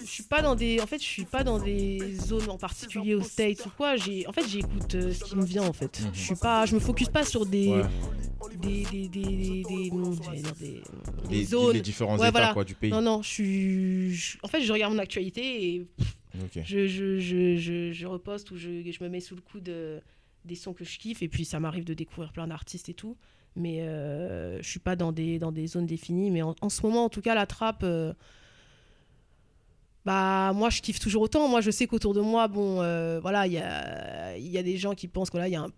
[0.00, 0.80] je suis pas dans des.
[0.80, 3.94] En fait, je suis pas dans des zones en particulier aux States ou quoi.
[3.94, 6.00] En fait, j'écoute euh, ce qui me vient, en fait.
[6.00, 6.10] Mhm.
[6.12, 6.66] Je suis pas.
[6.66, 7.68] Je me focus pas sur des.
[7.68, 7.82] Ouais.
[8.60, 8.84] Des.
[8.84, 9.08] Des.
[9.08, 9.62] Des.
[9.64, 9.90] Des.
[11.28, 11.72] des- zones.
[11.74, 12.52] les différents Ouais, états voilà.
[12.52, 12.90] quoi, du pays.
[12.90, 14.38] Non, non, je suis.
[14.42, 15.86] En fait, je regarde mon actualité et
[16.42, 16.62] Ok.
[16.64, 20.00] je, je, je, je, reposte ou je, me mets sous le coup de,
[20.44, 23.16] des sons que je kiffe et puis ça m'arrive de découvrir plein d'artistes et tout.
[23.56, 26.82] Mais euh, je suis pas dans des, dans des zones définies mais en, en ce
[26.82, 28.12] moment en tout cas la trappe euh,
[30.04, 31.48] bah moi je kiffe toujours autant.
[31.48, 34.76] Moi je sais qu'autour de moi bon euh, voilà il y a, y a des
[34.76, 35.70] gens qui pensent que là y a un,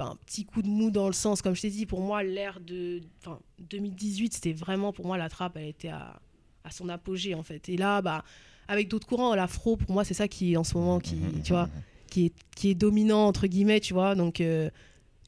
[0.00, 1.40] un petit coup de mou dans le sens.
[1.40, 5.30] Comme je t'ai dit pour moi l'ère de enfin 2018 c'était vraiment pour moi la
[5.30, 6.20] trappe elle était à,
[6.62, 7.70] à son apogée en fait.
[7.70, 8.22] Et là bah
[8.68, 11.52] avec d'autres courants l'afro pour moi c'est ça qui en ce moment qui Mhm, tu
[11.52, 11.68] vois
[12.10, 14.70] qui est, qui est dominant entre guillemets tu vois donc euh,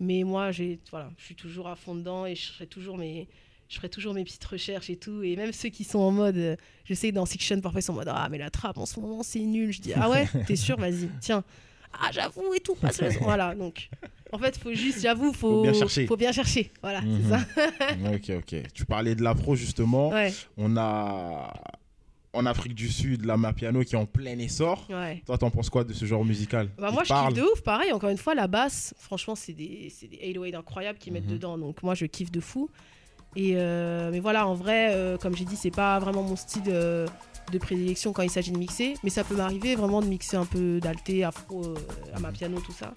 [0.00, 3.28] mais moi j'ai voilà je suis toujours à fond dedans et je ferai toujours mes
[3.68, 6.36] je ferai toujours mes petites recherches et tout et même ceux qui sont en mode
[6.36, 8.78] euh, je sais que dans Section parfois ils sont en mode ah mais la trappe
[8.78, 11.42] en ce moment c'est nul je dis ah ouais t'es sûr vas-y tiens
[12.00, 13.20] ah j'avoue et tout passe le son.
[13.20, 13.88] voilà donc
[14.32, 16.06] en fait faut juste j'avoue faut Faut bien chercher.
[16.06, 17.20] faut bien chercher voilà Mhm.
[17.22, 18.62] c'est ça ok, ok.
[18.74, 20.10] Tu parlais de l'afro justement.
[20.10, 21.52] ouais On a
[22.36, 24.86] en Afrique du Sud la Mapiano qui est en plein essor.
[24.90, 26.68] ouais Toi, t'en penses quoi de ce genre musical?
[26.78, 29.92] Bah moi je kiffe de ouf, pareil, encore une fois la basse, franchement c'est des,
[30.10, 31.32] des 808 incroyables qui mettent Mhm.
[31.32, 32.68] dedans, donc moi je kiffe de fou.
[33.34, 36.62] Et euh, mais voilà, en vrai, euh, comme j'ai dit, c'est pas vraiment mon style
[36.68, 37.06] euh,
[37.52, 40.46] de prédilection quand il s'agit de mixer, mais ça peut m'arriver vraiment de mixer un
[40.46, 41.74] peu d'alté, afro,
[42.14, 42.94] à ma piano, tout ça.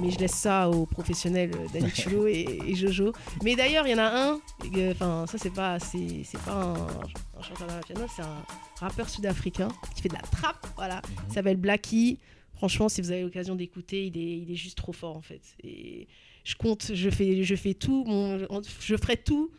[0.00, 3.12] Mais je laisse ça aux professionnels euh, Danny Chulo et, et Jojo.
[3.42, 4.40] Mais d'ailleurs, il y en a un,
[4.76, 8.44] euh, enfin ça c'est pas, c'est, pas un, un chanteur la piano, c'est un
[8.80, 11.02] rappeur sud-africain qui fait de la trap, voilà.
[11.28, 12.18] Il s'appelle Blackie.
[12.54, 15.42] Franchement, si vous avez l'occasion d'écouter, il est, il est juste trop fort en fait.
[15.62, 16.08] Et
[16.44, 18.38] je compte, je fais, je fais tout, mon,
[18.80, 19.50] je ferai tout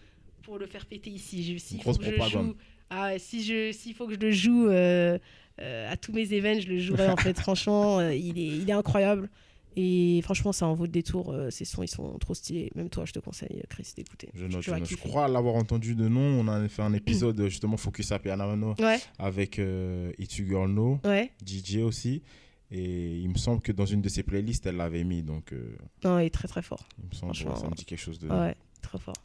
[0.44, 1.44] pour le faire péter ici.
[1.44, 2.56] Je, s'il Grosse faut que je joue,
[2.90, 5.20] ah, si je, s'il faut que je le joue euh,
[5.62, 7.40] euh, à tous mes événements, je le jouerai en fait.
[7.40, 9.30] Franchement, euh, il est, il est incroyable.
[9.76, 11.32] Et franchement, ça en vaut le détour.
[11.32, 12.72] euh, ces sons, ils sont trop stylés.
[12.76, 14.30] Même toi, je te conseille, Chris, d'écouter.
[14.34, 14.90] Je note, Tu je, vas note.
[14.90, 15.08] Je kiffer.
[15.10, 16.22] crois l'avoir entendu de nom.
[16.22, 20.70] On a fait un épisode justement Focus à Pianano Ouais, avec euh, It's You Girl
[20.72, 21.32] No, ouais.
[21.46, 22.24] DJ aussi.
[22.72, 25.24] Et il me semble que dans une de ses playlists, elle l'avait mis.
[25.24, 26.84] Donc, euh, Non, il est très très fort.
[27.02, 28.28] il me semble, ça me dit quelque chose de.
[28.28, 29.16] Ouais, très fort.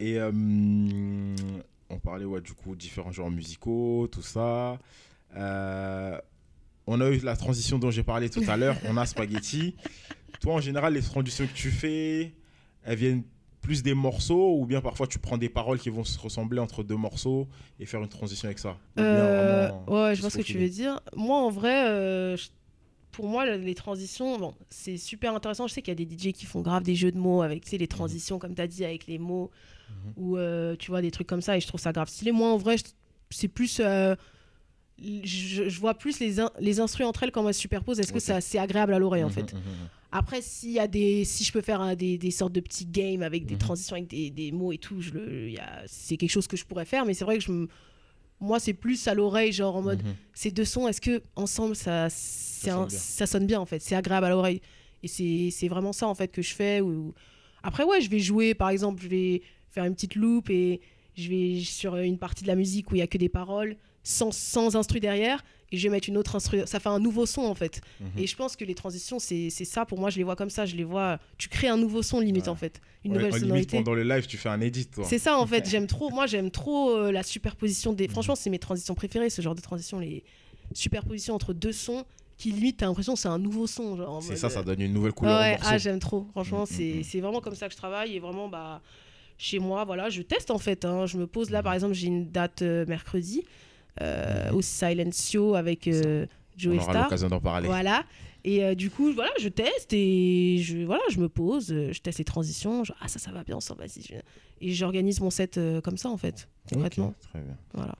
[0.00, 0.30] Et euh,
[1.88, 4.78] on parlait ouais, du coup différents genres musicaux, tout ça.
[6.88, 8.76] Euh, on a eu la transition dont j'ai parlé tout à l'heure.
[8.88, 9.74] on a Spaghetti.
[10.40, 12.32] Toi, en général, les transitions que tu fais,
[12.84, 13.22] elles viennent
[13.60, 16.82] plus des morceaux ou bien parfois tu prends des paroles qui vont se ressembler entre
[16.82, 17.48] deux morceaux
[17.80, 21.00] et faire une transition avec ça Euh, ouais, je vois ce que tu veux dire.
[21.16, 22.36] Moi, en vrai, euh,
[23.10, 25.66] pour moi, les transitions, bon, c'est super intéressant.
[25.66, 27.64] Je sais qu'il y a des DJ qui font grave des jeux de mots avec
[27.64, 29.50] tu sais, les transitions, comme tu as dit, avec les mots,
[29.88, 30.12] Mhm.
[30.16, 32.32] ou euh, tu vois, des trucs comme ça, et je trouve ça grave stylé.
[32.32, 32.76] Moi, en vrai,
[33.30, 33.80] c'est plus.
[35.02, 37.98] Je, je vois plus les, in- les instruments entre elles quand elles se superposent.
[38.00, 39.60] Est-ce que ça c'est agréable à l'oreille, en Mhm, fait mhm.
[40.12, 43.22] Après, s'il y a des, si je peux faire des, des sortes de petits games
[43.22, 43.58] avec des Mhm.
[43.58, 45.50] transitions, avec des, des mots et tout, je le,
[45.86, 47.04] c'est quelque chose que je pourrais faire.
[47.04, 47.68] Mais c'est vrai que je, me-
[48.40, 50.02] moi, c'est plus à l'oreille, genre en mode,
[50.32, 54.26] ces deux sons, est-ce que ensemble ça, un- ça sonne bien en fait, c'est agréable
[54.26, 54.60] à l'oreille.
[55.02, 56.80] Et c'est c'est vraiment ça en fait que je fais.
[56.80, 57.12] Ou...
[57.64, 60.80] Après, ouais, je vais jouer, par exemple, je vais faire une petite loupe et
[61.16, 63.76] je vais sur une partie de la musique où il y a que des paroles,
[64.04, 66.60] sans, sans instru derrière, et je vais mettre une autre instru.
[66.66, 67.80] Ça fait un nouveau son en fait.
[68.00, 68.08] Mhm.
[68.18, 69.84] Et je pense que les transitions, c'est ça.
[69.84, 70.66] Pour moi, je les vois comme ça.
[70.66, 71.18] Je les vois.
[71.38, 72.50] Tu crées un nouveau son limite Ouais.
[72.50, 73.78] en fait, une Ouais, nouvelle sonorité.
[73.78, 74.88] pendant le live, tu fais un edit.
[75.02, 76.10] C'est ça en fait, j'aime trop.
[76.10, 77.96] Moi j'aime trop euh, la superposition Mhm.
[77.96, 78.08] des.
[78.08, 80.22] Franchement, c'est mes transitions préférées, ce genre de transition, les
[80.74, 82.04] superpositions entre deux sons
[82.36, 84.20] qui limite, t'as l'impression que c'est un nouveau son.
[84.20, 86.26] C'est ça, ça euh, donne une nouvelle couleur ouais, ah, j'aime trop.
[86.32, 87.02] Franchement, Mhm, c'est mhm.
[87.04, 88.82] c'est vraiment comme ça que je travaille et vraiment, bah,
[89.38, 90.84] chez moi, voilà, je teste en fait.
[90.84, 91.06] hein.
[91.06, 91.64] Je me pose là, Mhm.
[91.64, 93.44] par exemple, j'ai une date euh, mercredi
[94.00, 94.56] euh, Mhm.
[94.56, 97.02] au Silencio avec euh, On Joe aura Star.
[97.04, 97.66] l'occasion d'en parler.
[97.68, 98.04] Voilà.
[98.46, 102.00] Et euh, du coup, voilà, je teste et je, voilà, je me pose, euh, je
[102.00, 102.84] teste les transitions.
[102.84, 104.02] je- ah, ça, ça va bien ensemble, vas-y.
[104.02, 104.14] je-
[104.60, 107.14] Et j'organise mon set euh, comme ça, en fait, concrètement.
[107.30, 107.56] Très bien.
[107.72, 107.94] Voilà.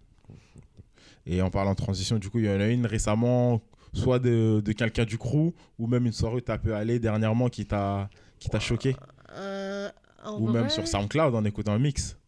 [1.27, 3.63] Et en parlant de transition, du coup, il y en a une récemment,
[3.95, 6.99] soit de, de quelqu'un du crew, ou même une soirée où tu as pu aller
[6.99, 8.11] dernièrement qui t'a
[8.61, 8.95] choqué.
[10.39, 12.19] Ou même sur SoundCloud en écoutant un mix.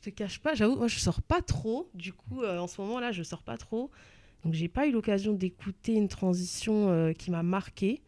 [0.00, 1.90] Je te cache pas, j'avoue, moi, je sors pas trop.
[1.94, 3.90] Du coup, euh, en ce moment-là, je sors pas trop.
[4.44, 8.00] Donc, j'ai pas eu l'occasion d'écouter une transition euh, qui m'a marqué.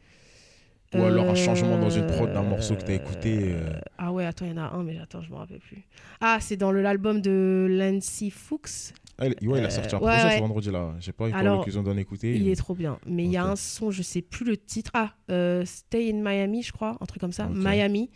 [0.94, 3.80] Ou alors un changement dans une prod d'un morceau que t'as écouté, euh.
[3.96, 5.82] Ah ouais, attends, il y en a un, mais attends, je me rappelle plus.
[6.20, 8.92] Ah, c'est dans l'album de Lancy Fuchs.
[9.16, 10.36] Ah, il, ouais, il a sorti un Euh, ouais, projet ouais.
[10.36, 10.94] ce vendredi là.
[11.00, 12.34] J'ai pas eu l'occasion d'en écouter.
[12.36, 12.98] Il est trop bien.
[13.06, 14.90] Mais il y a un son, je sais plus le titre.
[14.92, 17.48] Ah, euh, Stay in Miami, je crois, un truc comme ça.
[17.48, 18.10] Miami.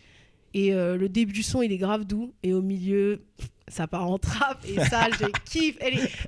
[0.53, 2.35] Et euh, le début du son, il est grave doux.
[2.43, 3.25] Et au milieu,
[3.69, 4.65] ça part en trap.
[4.67, 5.79] Et ça, je kiffe.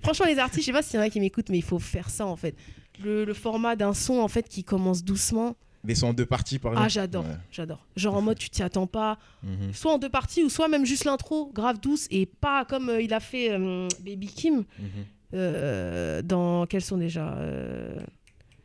[0.02, 1.78] Franchement, les artistes, je sais pas s'il y en a qui m'écoutent, mais il faut
[1.78, 2.54] faire ça en fait.
[3.02, 5.56] Le, le format d'un son en fait qui commence doucement.
[5.84, 6.86] Des sons en deux parties par exemple.
[6.86, 7.24] Ah, j'adore.
[7.24, 7.36] Ouais.
[7.52, 7.86] J'adore.
[7.94, 9.18] Genre en mode, tu t'y attends pas.
[9.44, 9.72] Mhm.
[9.72, 12.08] Soit en deux parties, ou soit même juste l'intro, grave douce.
[12.10, 14.64] Et pas comme euh, il a fait euh, Baby Kim.
[14.78, 14.86] Mhm.
[15.34, 17.36] Euh, dans quels sont déjà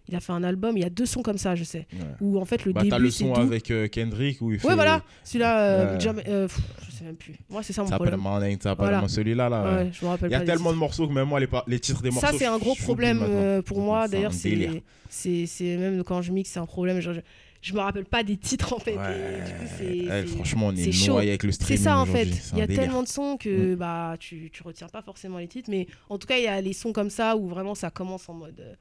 [0.10, 1.88] Il a fait un album, il y a deux sons comme ça, je sais.
[2.20, 4.60] Où en fait le Bah, t'as début le c'est son avec euh, Kendrick où il
[4.60, 4.68] fait.
[4.68, 6.00] Ouais, voilà, celui-là, euh, Ouais.
[6.02, 7.36] Jam- euh, pff, je sais même plus.
[7.50, 8.20] Moi, c'est ça mon Ça problème.
[8.20, 9.08] Morning, ça Voilà.
[9.08, 9.64] Celui-là là.
[9.78, 9.92] ouais.
[9.94, 11.80] Je me rappelle Il y a pas tellement de morceaux que même moi les, les
[11.80, 12.28] titres des morceaux.
[12.28, 14.06] Ça, c'est un gros problème euh, pour moi.
[14.06, 17.00] C'est D'ailleurs, c'est c'est c'est même quand je mixe, c'est un problème.
[17.00, 17.22] Genre, je,
[17.62, 18.96] je me rappelle pas des titres en fait.
[18.96, 19.44] et Ouais.
[19.46, 21.14] du coup, c'est- Ouais, c'est- franchement, on est, c'est chaud.
[21.14, 22.26] noyé avec le C'est streaming ça en fait.
[22.26, 22.84] c'est Il y a délire.
[22.84, 26.28] tellement de sons que bah tu, tu retiens pas forcément les titres, mais en tout
[26.28, 28.74] cas il y a les sons comme ça où vraiment ça commence en mode euh,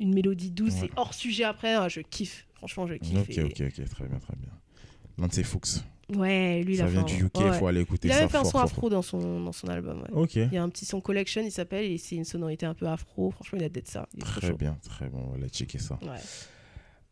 [0.00, 0.86] une mélodie douce Ouais.
[0.86, 1.74] et hors sujet après.
[1.74, 3.18] ah, je kiffe, franchement je kiffe.
[3.18, 5.28] Ok, et- ok, ok, très bien, très bien.
[5.30, 5.80] Ses Fuchs.
[6.14, 7.68] Ouais, lui il Ça a vient fait du un- UK, ouais, il faut ouais.
[7.70, 8.20] aller écouter Il a ça.
[8.20, 10.02] même fait un son afro dans son dans son album.
[10.12, 10.26] ouais.
[10.34, 12.86] Il y a un petit son collection, il s'appelle, et c'est une sonorité un peu
[12.86, 13.30] afro.
[13.30, 14.06] Franchement, il a d'être ça.
[14.14, 14.56] Il très chaud.
[14.56, 15.18] bien, très bien.
[15.24, 15.98] On va aller checker ça.
[16.02, 16.18] Ouais.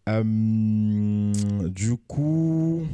[0.08, 1.32] Euh,
[1.68, 2.86] du coup,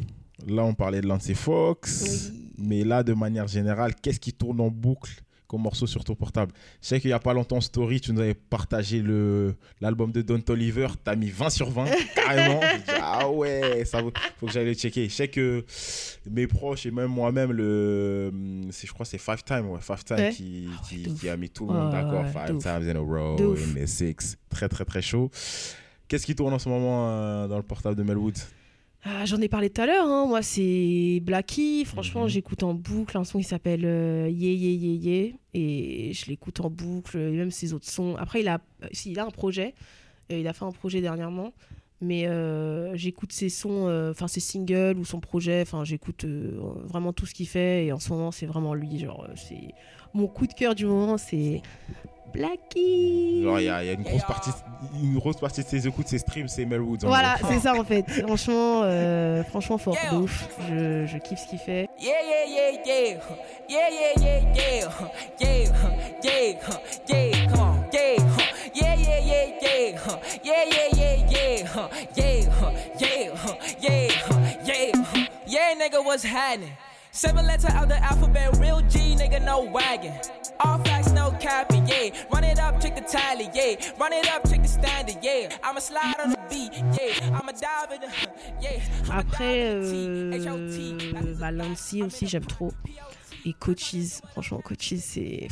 [0.47, 2.31] là, on parlait de Lance Fox.
[2.33, 2.51] Oui.
[2.59, 5.13] Mais là, de manière générale, qu'est-ce qui tourne en boucle
[5.49, 8.21] comme morceau sur ton portable Je sais qu'il n'y a pas longtemps, story, tu nous
[8.21, 10.87] avais partagé le- l'album de Don Toliver.
[11.05, 12.61] Tu as mis 20 sur 20, carrément.
[12.61, 15.09] Dit, ah ouais, ça vaut- faut que j'aille le checker.
[15.09, 15.65] Je sais que
[16.31, 18.31] mes proches et même moi-même, le,
[18.71, 20.31] je crois que c'est Five Time, ouais, Five Time Ouais.
[20.31, 22.25] qui, Ah ouais, qui, a mis tout le monde d'accord.
[22.25, 24.37] ouais, Five times in a row, in the six.
[24.51, 25.31] Très, très, très chaud.
[26.09, 28.37] Qu'est-ce qui tourne en ce moment euh, dans le portable de Melwood?
[29.05, 30.05] Ah, J'en ai parlé tout à l'heure.
[30.07, 30.27] hein.
[30.27, 31.85] Moi, c'est Blacky.
[31.85, 32.29] Franchement, Mhm.
[32.29, 35.33] j'écoute en boucle un son qui s'appelle euh, Yeah Yeah Yeah Yeah.
[35.55, 37.17] Et je l'écoute en boucle.
[37.17, 38.17] Et même ses autres sons.
[38.19, 38.61] Après, il a,
[39.07, 39.75] il a un projet.
[40.33, 41.53] Euh, il a fait un projet dernièrement.
[42.01, 45.63] Mais euh, j'écoute ses sons, euh, enfin ses singles ou son projet.
[45.63, 47.87] Enfin, j'écoute euh, vraiment tout ce qu'il fait.
[47.87, 48.99] Et en ce moment, c'est vraiment lui.
[48.99, 49.75] Genre, c'est
[50.15, 51.63] mon coup de cœur du moment, c'est
[52.33, 53.43] Blackie.
[53.43, 54.51] Genre, il y, y a une grosse partie,
[55.03, 57.05] une grosse partie de ses écoutes, ses streams, c'est Mel Woods.
[57.05, 58.09] en Voilà, c'est ça en fait.
[58.11, 60.49] Franchement, euh, franchement fort de ouf.
[60.69, 61.89] Je, je kiffe ce qu'il fait.
[62.01, 63.19] Yeah, yeah, yeah, yeah.
[63.69, 64.89] Yeah, yeah, yeah, yeah.
[65.41, 65.71] Yeah,
[66.23, 66.53] yeah,
[67.09, 67.49] yeah.
[67.49, 67.85] Come on.
[67.93, 68.17] Yeah,
[68.75, 69.99] yeah, yeah, yeah, yeah.
[70.45, 71.89] Yeah, yeah, yeah, yeah.
[72.17, 72.49] Yeah,
[73.01, 73.33] yeah,
[73.81, 74.09] yeah,
[74.65, 75.27] yeah.
[75.47, 76.73] Yeah, nigga, what's happening?
[77.11, 80.13] Seven letter out the alphabet, real G, nigga, no wagon.
[80.61, 82.11] All facts, no capping, yeah.
[82.33, 83.77] Run it up, check the tally, yeah.
[83.99, 85.49] Run it up, check the standard, yeah.
[85.63, 87.39] I'ma slide on the beat, yeah.
[87.39, 88.11] I'ma dive in the,
[88.61, 88.81] yeah.
[89.11, 90.33] Après, euh,
[92.07, 92.73] aussi, j'aime trop.
[93.47, 95.49] Et Coaches, franchement, Coaches, c'est.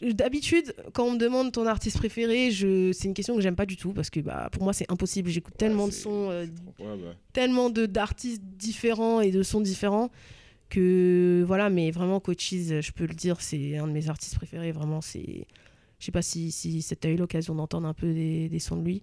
[0.00, 2.92] D'habitude, quand on me demande ton artiste préféré, je...
[2.92, 5.28] c'est une question que j'aime pas du tout parce que bah, pour moi c'est impossible.
[5.28, 6.46] J'écoute tellement de sons, euh,
[6.78, 7.14] Ouais, bah.
[7.32, 10.10] tellement de d'artistes différents et de sons différents
[10.68, 11.70] que voilà.
[11.70, 14.72] Mais vraiment, Coaches, je peux le dire, c'est un de mes artistes préférés.
[14.72, 15.46] Vraiment, c'est.
[15.98, 18.58] Je sais pas si, si, si tu as eu l'occasion d'entendre un peu des, des
[18.58, 19.02] sons de lui.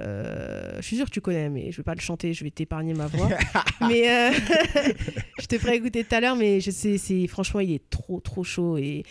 [0.00, 2.50] Euh, je suis sûr que tu connais, mais je vais pas le chanter, je vais
[2.50, 3.28] t'épargner ma voix.
[3.88, 4.32] mais euh,
[5.40, 8.20] je te ferai écouter tout à l'heure, mais je sais, c'est franchement, il est trop,
[8.20, 9.04] trop chaud et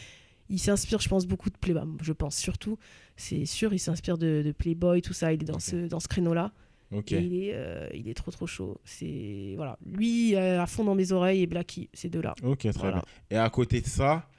[0.50, 1.84] il s'inspire, je pense, beaucoup de Playboy.
[2.02, 2.78] Je pense surtout,
[3.16, 5.32] c'est sûr, il s'inspire de, de Playboy, tout ça.
[5.32, 6.52] Il est dans ce, dans ce créneau-là.
[6.94, 7.12] Ok.
[7.12, 8.80] Et il est, euh, il est trop, trop chaud.
[8.86, 12.36] C'est voilà, lui euh, à fond dans mes oreilles et Blacky, ces deux-là.
[12.44, 12.96] Ok, très Voilà.
[12.98, 13.04] bien.
[13.32, 14.30] Et à côté de ça,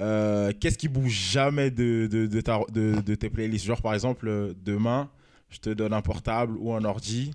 [0.00, 3.66] euh, qu'est-ce qui bouge jamais de, de, de, ta- de- de tes playlists?
[3.66, 5.10] Genre, par exemple, demain,
[5.50, 7.32] je te donne un portable ou un ordi.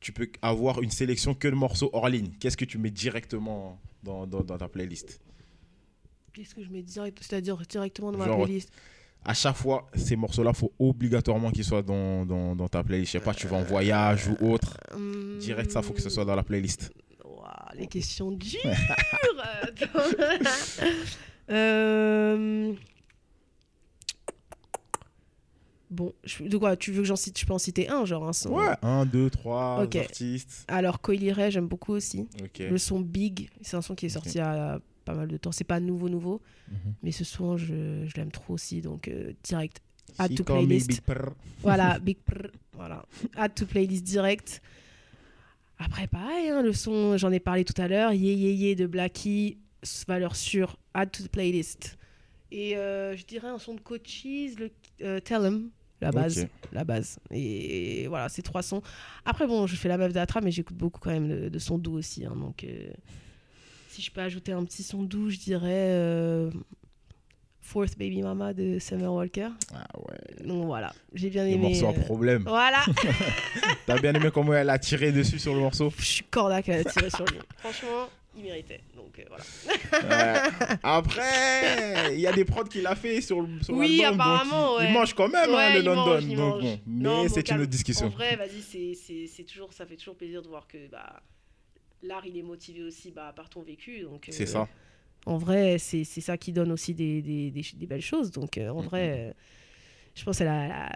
[0.00, 2.30] Tu peux avoir une sélection que de morceaux hors ligne.
[2.38, 5.20] Qu'est-ce que tu mets directement dans, dans, dans ta playlist?
[6.32, 8.70] Qu'est-ce que je mets direct, c'est-à-dire directement dans ma Genre, playlist?
[9.28, 13.12] À chaque fois, ces morceaux-là, faut obligatoirement qu'ils soient dans, dans, dans ta playlist.
[13.12, 14.76] Je sais pas, tu vas en voyage ou autre.
[14.94, 16.92] Hum, Direct, ça, faut que ce soit dans la playlist.
[17.24, 18.60] Ouah, les questions dures.
[19.62, 20.00] Attends.
[21.48, 22.72] Euh,
[25.88, 28.26] Bon, je- de quoi Tu veux que j'en cite Je peux en citer un, genre
[28.28, 28.50] un son?
[28.50, 30.64] Ouais, un, deux, trois artistes.
[30.66, 32.26] Alors, Coily Ray, j'aime beaucoup aussi.
[32.58, 35.52] Le son Big, c'est un son qui est sorti a pas mal de temps.
[35.52, 36.94] C'est pas nouveau, nouveau, Mhm.
[37.02, 38.82] mais ce son, je, je l'aime trop aussi.
[38.82, 39.80] Donc, euh, direct.
[40.18, 40.88] Add to playlist.
[40.88, 41.00] Big.
[41.62, 43.04] Voilà, Big Prr, voilà.
[43.36, 44.60] Add to playlist direct.
[45.78, 48.12] Après, pareil, hein, le son, j'en ai parlé tout à l'heure.
[48.12, 49.58] Yeah, yeah, yeah de Blackie,
[50.08, 50.76] valeur sûre.
[50.94, 51.98] Add to playlist.
[52.52, 54.70] Et euh, je dirais un son de Coaches, le
[55.02, 55.68] euh, Tell 'em,
[56.00, 56.46] la base.
[56.72, 57.18] La base.
[57.30, 58.80] Et voilà, ces trois sons.
[59.24, 61.78] Après, bon, je fais la meuf d'Atra, mais j'écoute beaucoup quand même de, de sons
[61.78, 62.24] doux aussi.
[62.24, 62.88] hein, donc, euh,
[63.96, 66.50] si je peux ajouter un petit son doux, je dirais euh,
[67.60, 69.48] Fourth Baby Mama de Summer Walker.
[69.74, 70.46] Ah ouais.
[70.46, 71.68] Donc voilà, j'ai bien Le aimé.
[71.70, 72.42] morceau à euh, problème.
[72.46, 72.84] Voilà,
[73.86, 76.84] T'as bien aimé comment elle a tiré dessus sur le morceau je suis cordac à
[76.84, 77.38] tirer sur lui.
[77.58, 78.80] Franchement, il méritait.
[78.94, 80.44] Donc euh, voilà.
[80.44, 80.78] Ouais.
[80.82, 84.20] Après, il y a des prods qu'il a fait sur, le- sur Oui, l'album.
[84.20, 84.92] apparemment, il, il ouais.
[84.92, 86.06] mange quand même hein, le il London.
[86.06, 86.78] mange, il donc mange.
[86.86, 87.22] bon.
[87.22, 88.06] Mais c'est une autre discussion.
[88.06, 91.20] En vrai, vas-y, c'est- c'est c'est toujours, ça fait toujours plaisir de voir que bah,
[92.02, 94.00] l'art, il est motivé aussi bah, par ton vécu.
[94.00, 94.68] donc, euh, C'est ça.
[95.24, 98.30] En vrai, c'est c'est ça qui donne aussi des, des, des, des belles choses.
[98.30, 99.32] Donc euh, en vrai, euh,
[100.14, 100.88] je pense qu'elle a,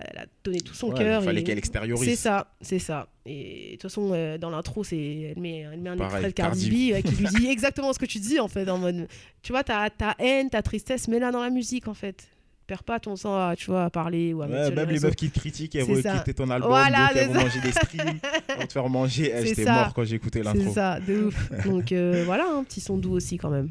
[0.45, 1.23] donné tout son Ouais, cœur.
[1.23, 2.09] il fallait et- qu'elle extériorise.
[2.09, 3.09] C'est ça, c'est ça.
[3.27, 4.97] Et de toute façon, euh, dans l'intro, c'est
[5.37, 6.91] elle met, elle met un Pareil, extrait de Cardi, Cardi.
[6.93, 9.09] B euh, qui lui dit exactement ce que tu dis en fait, en mode,
[9.43, 12.29] tu vois, ta, ta haine, ta tristesse, mets-la dans la musique en fait.
[12.71, 15.17] Perds pas ton temps à, tu vois, à parler ou à Ouais, même les meufs
[15.17, 17.61] qui te critiquent, elles C'est vont écouter ton album, Voilà, donc elles c'est vont manger
[17.63, 18.19] des streams,
[18.61, 19.25] vont te faire manger.
[19.35, 20.73] Eh, C'est J'étais mort quand j'ai écouté C'est l'intro.
[20.73, 21.65] ça, de ouf.
[21.65, 23.71] Donc euh, voilà, un petit son doux aussi quand même.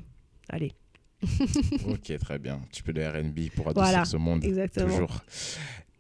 [0.50, 0.74] Allez,
[1.90, 2.60] Ok, très bien.
[2.74, 4.44] Tu peux de R&B pour adoucir Voilà, ce monde.
[4.44, 4.88] exactement.
[4.88, 5.22] Toujours.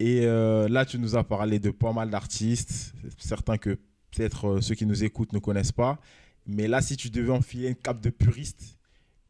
[0.02, 3.72] Et euh, là, tu nous as parlé de pas mal d'artistes, certains que
[4.12, 6.00] peut-être euh, ceux qui nous écoutent ne connaissent pas.
[6.47, 8.78] Mais là, si tu devais enfiler une cape de puriste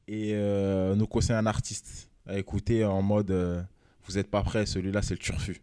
[0.08, 3.62] et euh, nous conseiller un artiste à écouter en mode euh,
[4.06, 5.62] vous n'êtes pas prêt, celui-là, c'est le turfu.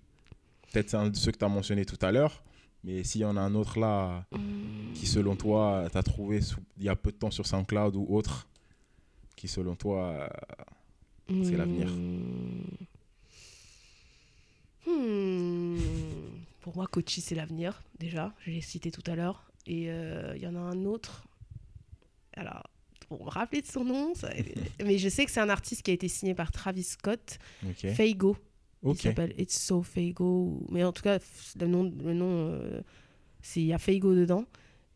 [0.72, 2.42] Peut-être c'est un de ceux que tu as mentionné tout à l'heure.
[2.84, 4.24] Mais s'il y en a un autre là
[4.94, 6.40] qui, selon toi, tu as trouvé
[6.78, 8.46] il y a peu de temps sur SoundCloud ou autre,
[9.34, 10.28] qui, selon toi,
[11.30, 11.88] euh, C'est l'avenir.
[14.86, 15.78] Hmm.
[16.60, 18.32] Pour moi, Kochi, c'est l'avenir, déjà.
[18.44, 19.50] Je l'ai cité tout à l'heure.
[19.66, 21.24] Et euh, il y en a un autre.
[22.34, 22.62] Alors,
[23.08, 24.30] pour me rappeler de son nom, ça-
[24.84, 27.88] mais je sais que c'est un artiste qui a été signé par Travis Scott, ok.
[27.92, 28.36] Faygo.
[28.84, 30.64] Il s'appelle It's So Faygo.
[30.70, 31.18] Mais en tout cas,
[31.58, 32.80] le nom, le nom euh,
[33.42, 34.44] c'est il y a Faygo dedans.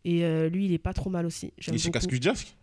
[0.04, 1.52] Et euh, lui, il est pas trop mal aussi.
[1.58, 1.90] J'aime Et chez.
[1.90, 2.56] Cascus Jask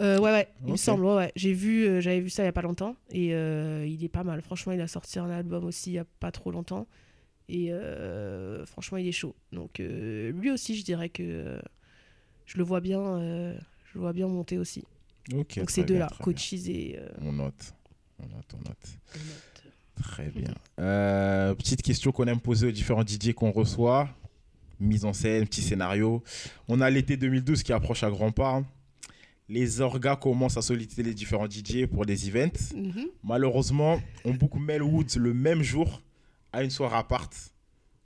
[0.00, 1.04] Euh, ouais, ouais, il me semble.
[1.04, 1.32] Ouais, ouais.
[1.34, 4.08] J'ai vu, euh, j'avais vu ça il y a pas longtemps et euh, il est
[4.08, 4.40] pas mal.
[4.42, 6.86] Franchement, il a sorti un album aussi il y a pas trop longtemps
[7.48, 9.34] Et euh, franchement, il est chaud.
[9.52, 11.60] Donc euh, lui aussi, je dirais que euh,
[12.46, 13.58] je le vois bien, euh,
[13.92, 14.84] je vois bien monter aussi.
[15.28, 16.96] Donc ces deux-là, Coaches et.
[16.98, 17.08] euh.
[17.22, 17.74] On note.
[18.18, 18.66] On note, on note.
[19.14, 19.72] Note.
[20.02, 20.54] Très bien.
[20.78, 24.08] Euh, petite question qu'on aime poser aux différents DJ qu'on reçoit.
[24.78, 26.22] Mise en scène, petit scénario.
[26.68, 28.62] On a l'été 2012 qui approche à grands pas.
[29.48, 32.72] Les orgas commencent à solliciter les différents DJ pour des events.
[32.74, 33.06] Mhm.
[33.22, 36.00] Malheureusement, on book Mel Woods le même jour
[36.52, 37.28] à une soirée à part,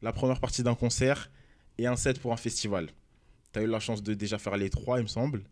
[0.03, 1.31] la première partie d'un concert
[1.79, 2.89] et un set pour un festival.
[3.55, 5.43] Tu as eu la chance de déjà faire les trois, il me semble.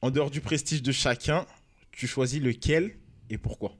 [0.00, 1.44] En dehors du prestige de chacun,
[1.90, 2.96] tu choisis lequel
[3.28, 3.72] et pourquoi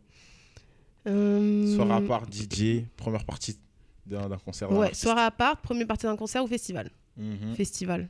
[1.07, 3.57] Euh, Soirée à part, DJ, première partie
[4.05, 4.71] d'un concert.
[4.73, 7.55] Ouais, soirée à part, première partie d'un concert ou festival Mhm.
[7.57, 8.09] Festival.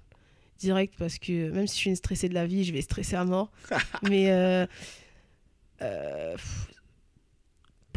[0.59, 3.14] Direct, parce que même si je suis une stressée de la vie, je vais stresser
[3.16, 3.51] à mort.
[4.03, 4.31] Mais.
[4.33, 4.66] euh,
[5.83, 6.68] euh, pff,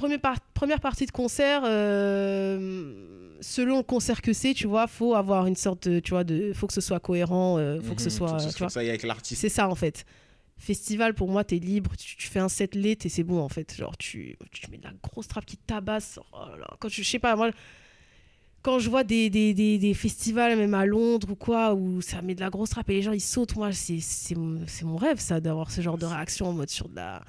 [0.01, 5.15] première, par- première partie de concert, euh, selon le concert que c'est, tu vois, faut
[5.15, 5.99] avoir une sorte de.
[5.99, 8.15] Tu vois, de, faut que ce soit cohérent, euh, faut que ce Mhm.
[8.15, 8.39] soit.
[8.39, 9.41] Faut que tu vois, ça y avec l'artiste.
[9.41, 10.05] c'est ça en fait.
[10.57, 11.91] Festival, pour moi, t'es libre.
[11.97, 13.75] Tu, tu fais un set late et c'est bon en fait.
[13.75, 16.19] Genre, tu, tu mets de la grosse trappe qui tabasse.
[16.33, 16.67] Oh là.
[16.79, 17.49] Quand je sais pas, moi,
[18.61, 22.21] quand je vois des, des, des, des festivals, même à Londres ou quoi, où ça
[22.21, 24.85] met de la grosse trappe et les gens ils sautent, moi, c'est c'est mon c'est
[24.85, 27.23] mon rêve ça, d'avoir ce genre de réaction en mode sur de la,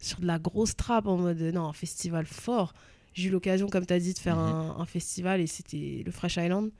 [0.00, 2.72] sur de la grosse trappe, en mode non, un festival fort.
[3.14, 4.42] J'ai eu l'occasion, comme tu as dit, de faire Mhm.
[4.42, 6.70] un, un festival et c'était le Fresh Island.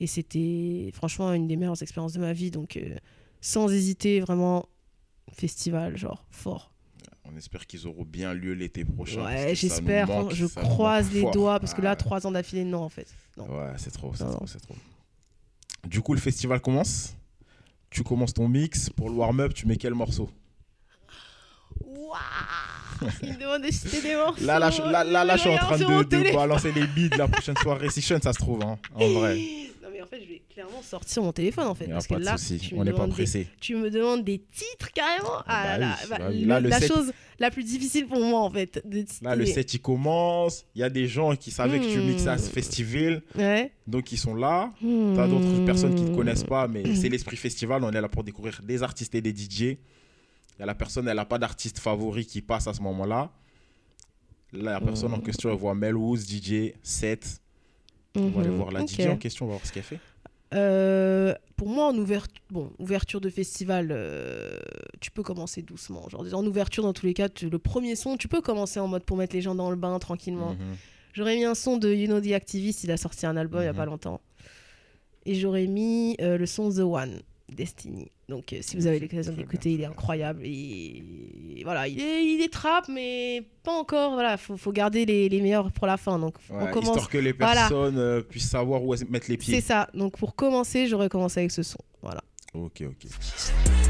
[0.00, 2.50] Et c'était franchement une des meilleures expériences de ma vie.
[2.50, 2.96] Donc, euh,
[3.40, 4.66] sans hésiter, vraiment,
[5.32, 6.72] festival, genre, fort.
[7.24, 9.24] On espère qu'ils auront bien lieu l'été prochain.
[9.24, 10.30] Ouais, j'espère.
[10.30, 11.30] Je croise les fort.
[11.30, 11.96] doigts parce que là, Ah.
[11.96, 13.06] trois ans d'affilée, non, en fait.
[13.36, 13.46] Non.
[13.48, 14.74] Ouais, c'est trop, c'est trop, c'est trop.
[15.86, 17.14] Du coup, le festival commence.
[17.90, 18.90] Tu commences ton mix.
[18.90, 20.28] Pour le warm-up, tu mets quel morceau?
[21.86, 24.44] Waouh Il me demande de citer des morceaux.
[24.44, 27.18] Là, là, je, là, là, là, je suis en train de, de balancer les de
[27.18, 29.38] la prochaine soirée session, ça se trouve, hein, en vrai.
[29.84, 31.84] Non, mais en fait, je vais clairement sortir mon téléphone, en fait.
[31.88, 32.36] Parce pas que de là,
[32.74, 33.48] on n'est pas pressé.
[33.60, 35.42] tu me demandes des titres carrément.
[35.46, 38.06] Ah, bah là, oui, bah, bah le- Là, le la set- chose la plus difficile
[38.06, 38.82] pour moi, en fait.
[38.86, 40.64] De Là, le set, il commence.
[40.74, 42.06] Il y a des gens qui savaient que tu Hmm.
[42.06, 43.72] mixais à ce festival, Ouais.
[43.86, 44.70] donc ils sont là.
[44.80, 46.96] T'as d'autres personnes qui ne te connaissent pas, mais Hmm.
[46.96, 47.84] c'est l'esprit festival.
[47.84, 49.76] On est là pour découvrir des artistes et des DJ.
[50.58, 53.30] La personne, elle n'a pas d'artiste favori qui passe à ce moment-là.
[54.52, 57.40] Là, la personne en question, elle voit Mel Woods, DJ, set.
[58.16, 58.56] On va aller Mhm.
[58.56, 58.86] voir la.
[58.86, 59.98] DJ en question, on va voir ce qu'elle fait.
[60.54, 64.60] Euh, pour moi, en ouverture, bon, ouverture de festival, euh,
[65.00, 66.08] tu peux commencer doucement.
[66.08, 68.86] Genre, en ouverture, dans tous les cas, tu- le premier son, tu peux commencer en
[68.86, 70.52] mode pour mettre les gens dans le bain tranquillement.
[70.52, 70.76] Mhm.
[71.14, 73.64] J'aurais mis un son de You Know the Activist, il a sorti un album il
[73.64, 73.76] y a Mhm.
[73.76, 74.20] pas longtemps.
[75.26, 77.20] Et j'aurais mis euh, le son The One,
[77.54, 78.10] Destiny.
[78.28, 80.42] Donc, euh, si vous avez l'occasion d'écouter, il est incroyable.
[80.44, 81.02] Et
[81.64, 84.12] voilà, il est, il est trap, mais pas encore.
[84.14, 86.18] Voilà, faut, faut garder les, les meilleurs pour la fin.
[86.18, 86.88] Donc, Ouais, on commence.
[86.90, 89.60] Histoire que les personnes euh, puissent savoir où mettre les C'est pieds.
[89.60, 89.88] ça.
[89.94, 91.78] Donc, pour commencer, j'aurais commencé avec ce son.
[92.02, 92.22] Voilà.
[92.54, 93.83] Ok, ok.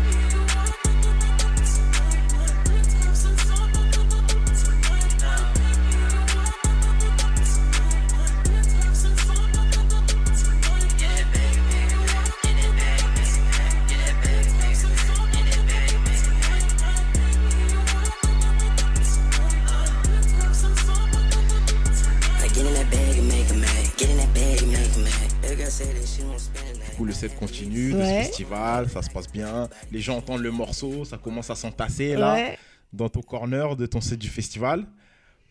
[27.15, 28.23] Set continue, Ouais.
[28.23, 29.69] ce festival, ça se passe bien.
[29.93, 32.59] Les gens entendent le morceau, ça commence à s'entasser là, Ouais.
[32.93, 34.85] dans ton corner de ton set du festival.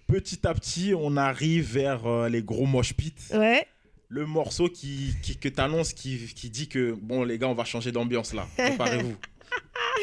[0.07, 3.13] Petit à petit, on arrive vers euh, les gros mosh pits.
[3.33, 3.65] Ouais.
[4.09, 7.53] Le morceau qui, qui- que tu annonces qui, qui dit que, bon, les gars, on
[7.55, 8.45] va changer d'ambiance là.
[8.57, 9.15] Préparez-vous.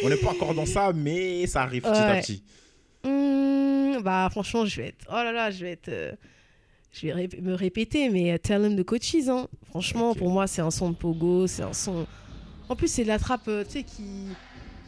[0.02, 2.42] on n'est pas encore dans ça, mais ça arrive petit à petit.
[3.04, 5.06] Hmm, bah, franchement, je vais être.
[5.08, 5.88] Oh là là, je vais être.
[5.88, 6.12] euh,
[6.93, 9.47] Je vais ré- me répéter, mais euh, Tell Him de Coaches, hein.
[9.70, 12.07] Franchement, pour moi, c'est un son de pogo, c'est un son.
[12.68, 14.03] En plus, c'est de la trappe, euh, tu sais, qui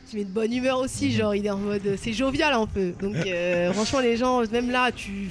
[0.09, 1.11] qui met de bonne humeur aussi, Mhm.
[1.13, 2.93] genre il est en mode euh, c'est jovial un peu.
[3.01, 5.31] Donc euh, franchement les gens même là tu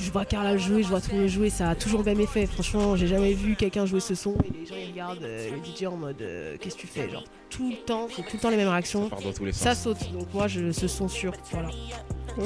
[0.00, 2.20] je vois Carla jouer, je vois tout le monde jouer, ça a toujours le même
[2.20, 2.46] effet.
[2.46, 5.58] Franchement, j'ai jamais vu quelqu'un jouer ce son et les gens ils regardent euh, le
[5.58, 8.38] DJ en mode euh, qu'est-ce que tu fais genre tout le temps, c'est tout le
[8.38, 9.04] temps les mêmes réactions.
[9.04, 9.62] Ça part dans tous les sens.
[9.62, 10.12] Ça saute.
[10.14, 11.68] Donc moi je ce son sûr, voilà.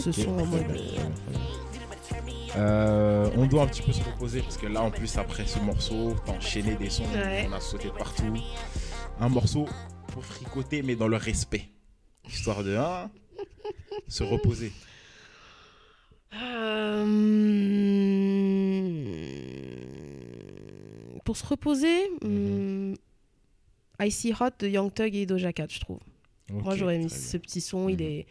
[0.00, 0.64] Ce son en mode
[2.56, 5.58] euh, on doit un petit peu se reposer parce que là, en plus, après ce
[5.58, 7.46] morceau, t'as enchaîné des sons, Ouais.
[7.48, 8.34] on a sauté de partout.
[9.20, 9.66] Un morceau
[10.12, 11.68] pour fricoter, mais dans le respect.
[12.28, 13.10] Histoire de hein,
[14.08, 14.72] se reposer.
[19.86, 22.94] Euh, Pour se reposer, hmm,
[24.00, 25.98] I See Hot de Young Thug et Doja Cat, je trouve.
[26.50, 28.02] Moi, j'aurais mis ce petit son, il Mhm.
[28.02, 28.26] est.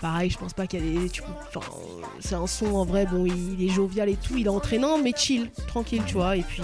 [0.00, 1.08] Pareil, je pense pas qu'il y a des.
[1.10, 1.70] tu peux- enfin,
[2.18, 4.98] c'est un son en vrai, bon, il, il est jovial et tout, il est entraînant,
[4.98, 6.36] mais chill, tranquille, tu vois.
[6.36, 6.62] Et puis,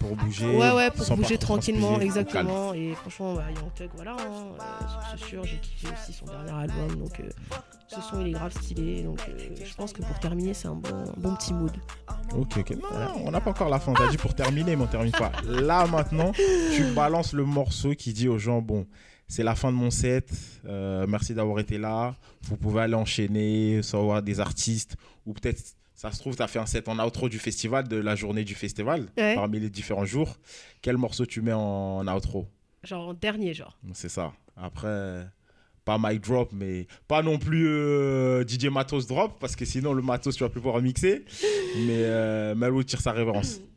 [0.00, 0.46] Pour bouger.
[0.56, 2.74] ouais, ouais, pour bouger tranquillement, exactement.
[2.74, 4.62] Et franchement, bah, Young Thug, voilà, hein, euh,
[5.16, 7.28] c'est sûr, j'ai kiffé aussi son dernier album, donc euh,
[7.86, 9.02] ce son il est grave stylé.
[9.02, 11.72] Donc, euh, je pense que pour terminer, c'est un bon, petit mood.
[12.36, 12.70] Ok, ok.
[12.72, 13.92] Non, on n'a pas encore la fin.
[13.92, 15.30] T'as dit pour terminer, mais on termine pas.
[15.46, 16.32] Là, maintenant,
[16.74, 18.84] tu balances le morceau qui dit aux gens bon,
[19.28, 20.30] c'est la fin de mon set.
[20.66, 22.16] euh, merci d'avoir été là.
[22.42, 24.96] Vous pouvez aller enchaîner, savoir des artistes.
[25.26, 25.62] Ou peut-être,
[25.94, 28.44] ça se trouve, tu as fait un set en outro du festival, de la journée
[28.44, 29.34] du festival, Ouais.
[29.34, 30.36] parmi les différents jours.
[30.82, 32.46] Quel morceau tu mets en, outro?
[32.84, 33.76] Genre en dernier, genre.
[33.92, 34.32] C'est ça.
[34.56, 35.26] Après,
[35.84, 40.02] pas mic drop, mais pas non plus euh, DJ Matos drop, parce que sinon, le
[40.02, 41.24] Matos, tu vas plus pouvoir mixer.
[41.76, 43.60] Mais euh, Melo tire sa révérence.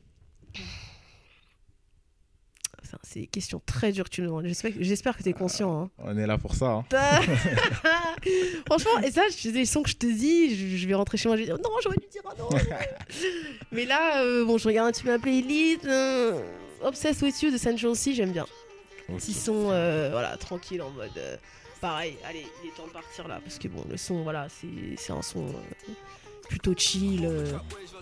[3.04, 4.46] C'est une question très dure que tu me demandes.
[4.46, 5.82] J'espère, que tu es conscient.
[5.84, 5.90] hein.
[6.00, 6.72] On est là pour ça.
[6.72, 6.86] hein.
[8.68, 11.36] Franchement, et ça, c'est des sons que je te dis, je, vais rentrer chez moi,
[11.38, 12.50] je vais dire non, j'aurais dû dire non.
[13.72, 15.86] Mais là, euh, bon, je regarde un petit peu ma playlist.
[15.86, 16.42] euh,
[16.84, 18.46] Obsessed with You de Central C, j'aime bien.
[19.10, 19.18] Ok.
[19.18, 21.10] Petits sons, euh, voilà, tranquille en mode.
[21.18, 21.36] euh,
[21.80, 23.40] pareil, allez, il est temps de partir là.
[23.44, 24.68] Parce que bon, le son, voilà, c'est,
[24.98, 25.92] c'est un son euh,
[26.52, 27.54] plutôt chill, euh,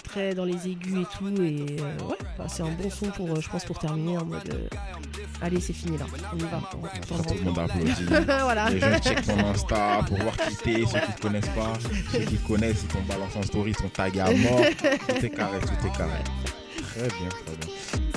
[0.03, 1.27] très dans les aigus et tout.
[1.41, 4.25] Et euh, ouais, bah, c'est un bon son pour, euh, je pense, pour terminer en
[4.25, 4.69] mode.
[5.41, 6.59] allez, c'est fini là, on y va.
[6.73, 6.77] on-
[7.13, 8.05] on Quand tout le monde applaudit.
[8.25, 8.69] voilà.
[8.71, 11.73] Les gens checkent ton Insta pour voir qui t'es, ceux qui te connaissent pas.
[12.11, 14.61] Ceux qui connaissent, ils t'ont balancé en story, ils sont tagués à mort.
[15.07, 16.19] Tout est carré, tout est carré.
[16.95, 18.08] Très bien, très bien.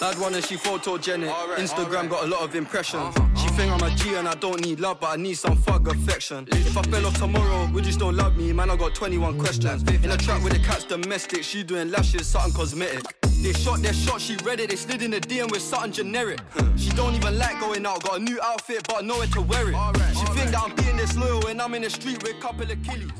[0.00, 1.30] Bad one and she photogenic.
[1.56, 3.14] Instagram got a lot of impressions.
[3.36, 5.86] She think I'm a G and I don't need love, but I need some fuck
[5.88, 6.48] affection.
[6.52, 8.50] If I fell off tomorrow, would you still love me?
[8.54, 9.82] Man, I got 21 questions.
[9.82, 13.04] In a trap with the cat's domestic, she doing lashes, something cosmetic.
[13.42, 16.40] They shot their shot, she read it, they slid in the DM with something generic.
[16.76, 19.76] She don't even like going out, got a new outfit, but nowhere to wear it.
[20.14, 22.78] She think that I'm being disloyal when I'm in the street with a couple of
[22.78, 23.10] killies.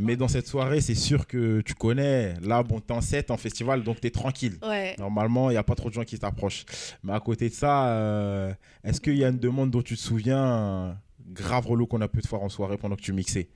[0.00, 2.34] Mais dans cette soirée, c'est sûr que tu connais.
[2.40, 4.58] Là, bon, t'es en set, en festival, donc t'es tranquille.
[4.62, 4.94] Ouais.
[4.98, 6.64] Normalement, il n'y a pas trop de gens qui t'approchent.
[7.02, 8.52] Mais à côté de ça, euh,
[8.84, 10.92] est-ce qu'il y a une demande dont tu te souviens, euh,
[11.30, 13.48] grave relou qu'on a pu te faire en soirée pendant que tu mixais?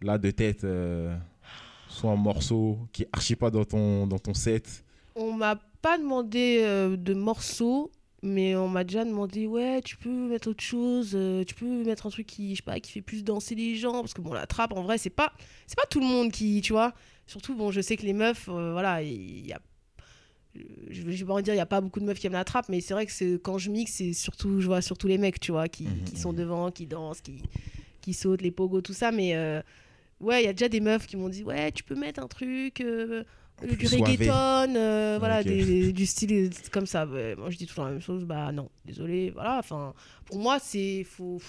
[0.00, 1.16] Là, de tête, euh,
[1.88, 4.84] soit un morceau qui est archi pas dans ton, dans ton set.
[5.16, 7.90] On m'a pas demandé euh, de morceaux,
[8.22, 12.06] mais on m'a déjà demandé ouais, tu peux mettre autre chose, euh, tu peux mettre
[12.06, 14.32] un truc qui, je sais pas, qui fait plus danser les gens, parce que bon,
[14.32, 15.32] la trappe, en vrai, c'est pas,
[15.66, 16.92] c'est pas tout le monde qui, tu vois.
[17.26, 19.60] Surtout, bon, je sais que les meufs, euh, voilà, il y a,
[20.90, 22.44] je vais pas en dire, il y a pas beaucoup de meufs qui aiment la
[22.44, 25.18] trappe, mais c'est vrai que c'est quand je mixe, c'est surtout, je vois surtout les
[25.18, 27.42] mecs, tu vois, qui, Mhm, qui sont devant, qui dansent, qui,
[28.00, 29.60] qui sautent, les pogos, tout ça, mais euh,
[30.20, 32.26] ouais, il y a déjà des meufs qui m'ont dit ouais, tu peux mettre un
[32.28, 32.82] truc.
[33.66, 35.46] Du reggaeton, euh, voilà, Ok.
[35.46, 37.06] des- des- du style euh, comme ça.
[37.06, 38.24] Ouais, moi, je dis toujours la même chose.
[38.24, 39.30] Bah non, désolé.
[39.30, 39.94] Voilà, enfin,
[40.26, 41.40] pour moi, c'est faut.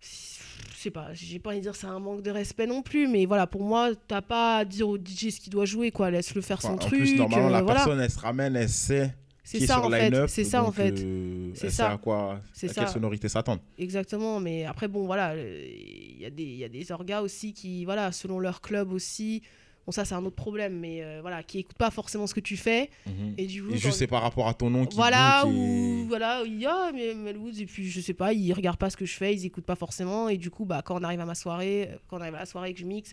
[0.00, 3.08] Je sais pas, j'ai pas envie de dire c'est un manque de respect non plus,
[3.08, 6.10] mais voilà, pour moi, t'as pas à dire au DJ ce qu'il doit jouer, quoi.
[6.10, 7.00] Laisse-le faire son Enfin, en truc.
[7.00, 7.80] plus, normalement, euh, la voilà.
[7.80, 9.12] personne, elle se ramène, elle sait
[9.42, 10.26] C'est ça sur en le fait.
[10.28, 10.94] C'est ça en fait.
[11.00, 11.92] euh, C'est ça.
[11.92, 12.68] à quoi, à ça.
[12.68, 13.62] quelle sonorité s'attendre.
[13.78, 17.52] Exactement, mais après, bon, voilà, euh, il y, a des- y a des orgas aussi
[17.52, 19.42] qui, voilà, selon leur club aussi,
[19.86, 22.40] bon, ça, c'est un autre problème, mais euh, voilà, qui écoutent pas forcément ce que
[22.40, 22.90] tu fais.
[23.06, 23.34] Mhm.
[23.38, 26.42] Et du coup, Et juste, c'est par rapport à ton nom qui voilà ou voilà
[26.44, 28.96] il y a mais Mel Woods et puis je sais pas ils regardent pas ce
[28.96, 31.24] que je fais ils écoutent pas forcément et du coup bah quand on arrive à
[31.24, 33.10] ma soirée euh, quand on arrive à la soirée et que je mixe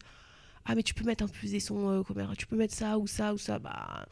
[0.65, 2.03] ah mais tu peux mettre un peu des sons euh,
[2.37, 4.05] tu peux mettre ça ou ça ou ça bah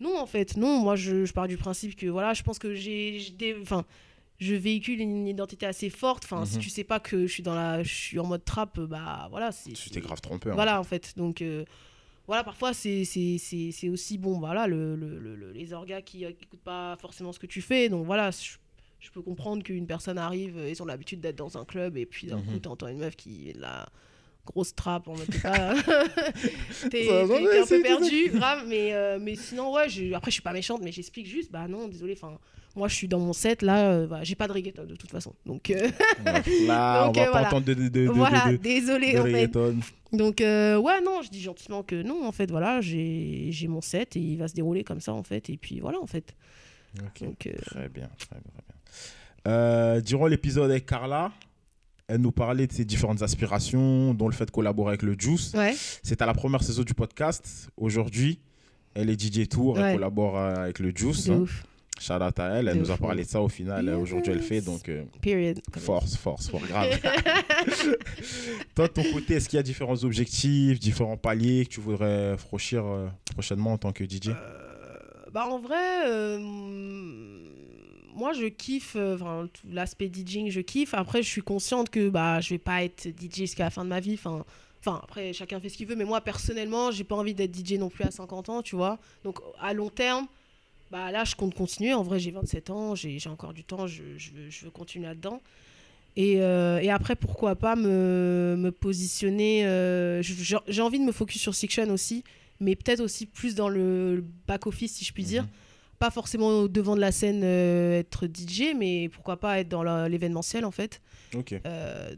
[0.00, 2.74] non en fait non moi je, je pars du principe que voilà je pense que
[2.74, 3.84] j'ai j'ai des- enfin
[4.40, 6.62] je véhicule une identité assez forte enfin si Mhm.
[6.62, 9.28] tu sais pas que je suis dans la je suis en mode trap euh, bah
[9.30, 10.50] voilà c'est Tu t'es grave trompé.
[10.50, 10.54] hein.
[10.54, 11.14] voilà, en fait.
[11.16, 11.64] Donc, euh,
[12.26, 13.02] voilà, parfois, c'est
[13.90, 17.46] aussi bon, voilà, le, le- le- le- les orgas qui n'écoutent pas forcément ce que
[17.46, 17.88] tu fais.
[17.90, 18.56] Donc, voilà, je,
[18.98, 22.06] je peux comprendre qu'une personne arrive, euh, ils ont l'habitude d'être dans un club, et
[22.06, 22.44] puis d'un Mhm.
[22.46, 23.86] coup, t'entends une meuf qui la
[24.46, 25.74] grosse trappe, en mode, t'es pas-
[26.90, 27.08] t'es
[27.60, 30.80] un peu perdu, grave, mais, euh, mais sinon, ouais, je- après, je suis pas méchante,
[30.82, 32.38] mais j'explique juste, bah non, désolé, enfin,
[32.76, 35.10] moi, je suis dans mon set, là, euh, bah, j'ai pas de reggaeton, de toute
[35.10, 35.32] façon.
[35.46, 35.88] Donc, euh.
[36.66, 37.46] Là, Donc, on va euh, pas voilà.
[37.48, 39.52] entendre de, de, voilà, désolé, en fait.
[40.12, 44.16] Donc, euh, ouais, non, je dis gentiment que non, en fait, voilà, j'ai mon set
[44.16, 45.50] et il va se dérouler comme ça, en fait.
[45.50, 46.34] Et puis voilà, en fait.
[47.20, 48.50] Donc, euh, Très bien, très bien.
[49.44, 50.00] Très bien.
[50.00, 51.32] Durant l'épisode avec Carla,
[52.06, 55.52] elle nous parlait de ses différentes aspirations, dont le fait de collaborer avec le Juice.
[55.54, 57.70] ouais, C'est à la première saison du podcast.
[57.76, 58.38] Aujourd'hui,
[58.94, 59.94] elle est DJ Tour, elle Ouais.
[59.94, 61.26] collabore euh, avec le Juice.
[61.26, 61.38] de hein.
[61.38, 61.64] ouf.
[62.00, 63.86] Shout out à elle, elle De nous a parlé de ça au final.
[63.86, 63.96] Yes.
[63.96, 65.60] Aujourd'hui, elle fait donc euh, Period.
[65.78, 66.90] force, force, force, grave.
[68.74, 72.36] Toi, de ton côté, est-ce qu'il y a différents objectifs, différents paliers que tu voudrais
[72.36, 74.30] franchir euh, prochainement en tant que DJ
[75.34, 76.38] bah en vrai, euh,
[78.14, 80.94] moi je kiffe euh, enfin, l'aspect DJing, je kiffe.
[80.94, 83.88] Après, je suis consciente que bah je vais pas être DJ jusqu'à la fin de
[83.88, 84.14] ma vie.
[84.14, 84.44] Enfin,
[84.78, 87.72] enfin après chacun fait ce qu'il veut, mais moi personnellement, j'ai pas envie d'être DJ
[87.80, 89.00] non plus à 50 ans, tu vois.
[89.24, 90.28] Donc à long terme,
[90.94, 91.92] bah là je compte continuer.
[91.92, 94.70] En vrai, j'ai 27 ans, j'ai j'ai encore du temps, je, je veux, je veux
[94.70, 95.40] continuer là-dedans.
[96.14, 99.66] Et, euh, et après, pourquoi pas me, me positionner.
[99.66, 102.22] euh, j'ai envie de me focus sur Section aussi,
[102.60, 105.48] mais peut-être aussi plus dans le back-office, si je puis dire.
[105.98, 109.82] Pas forcément au devant de la scène euh, être DJ, mais pourquoi pas être dans
[110.06, 111.00] l'événementiel en fait.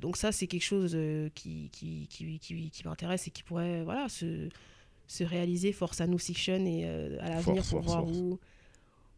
[0.02, 0.94] Donc ça, c'est quelque chose
[1.34, 4.50] qui, qui, qui, qui, qui m'intéresse et qui pourrait voilà, se,
[5.06, 5.72] se réaliser.
[5.72, 6.84] Force à nous, Section, et
[7.20, 8.18] à l'avenir pour force, voir force.
[8.18, 8.38] où,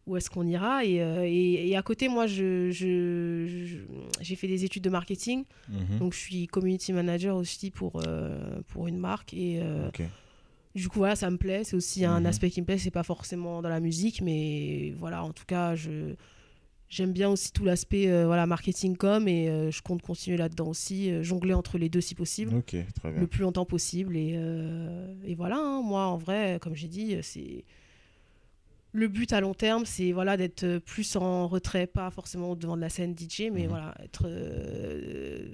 [0.09, 0.83] où est-ce qu'on ira.
[0.83, 3.77] Et, euh, et, et à côté, moi, je, je, je-
[4.21, 5.45] j'ai fait des études de marketing.
[5.69, 5.99] Mhm.
[5.99, 9.33] Donc je suis community manager aussi pour, euh, pour une marque.
[9.33, 9.89] Et euh,
[10.75, 11.63] du coup, voilà, ça me plaît.
[11.63, 12.25] C'est aussi un Mhm.
[12.25, 12.77] aspect qui me plaît.
[12.77, 16.15] C'est pas forcément dans la musique, mais voilà, en tout cas, je
[16.91, 21.11] j'aime bien aussi tout l'aspect euh, voilà marketing com et je compte continuer là-dedans aussi,
[21.23, 23.21] jongler entre les deux si possible, Ok, très bien.
[23.21, 24.17] le plus longtemps possible.
[24.17, 24.29] Et,
[25.23, 27.63] et voilà, hein, moi, en vrai, comme j'ai dit, c'est
[28.91, 32.75] le but à long terme, c'est voilà d'être euh, plus en retrait, pas forcément devant
[32.75, 33.67] de la scène DJ, mais Mhm.
[33.69, 35.47] voilà être euh,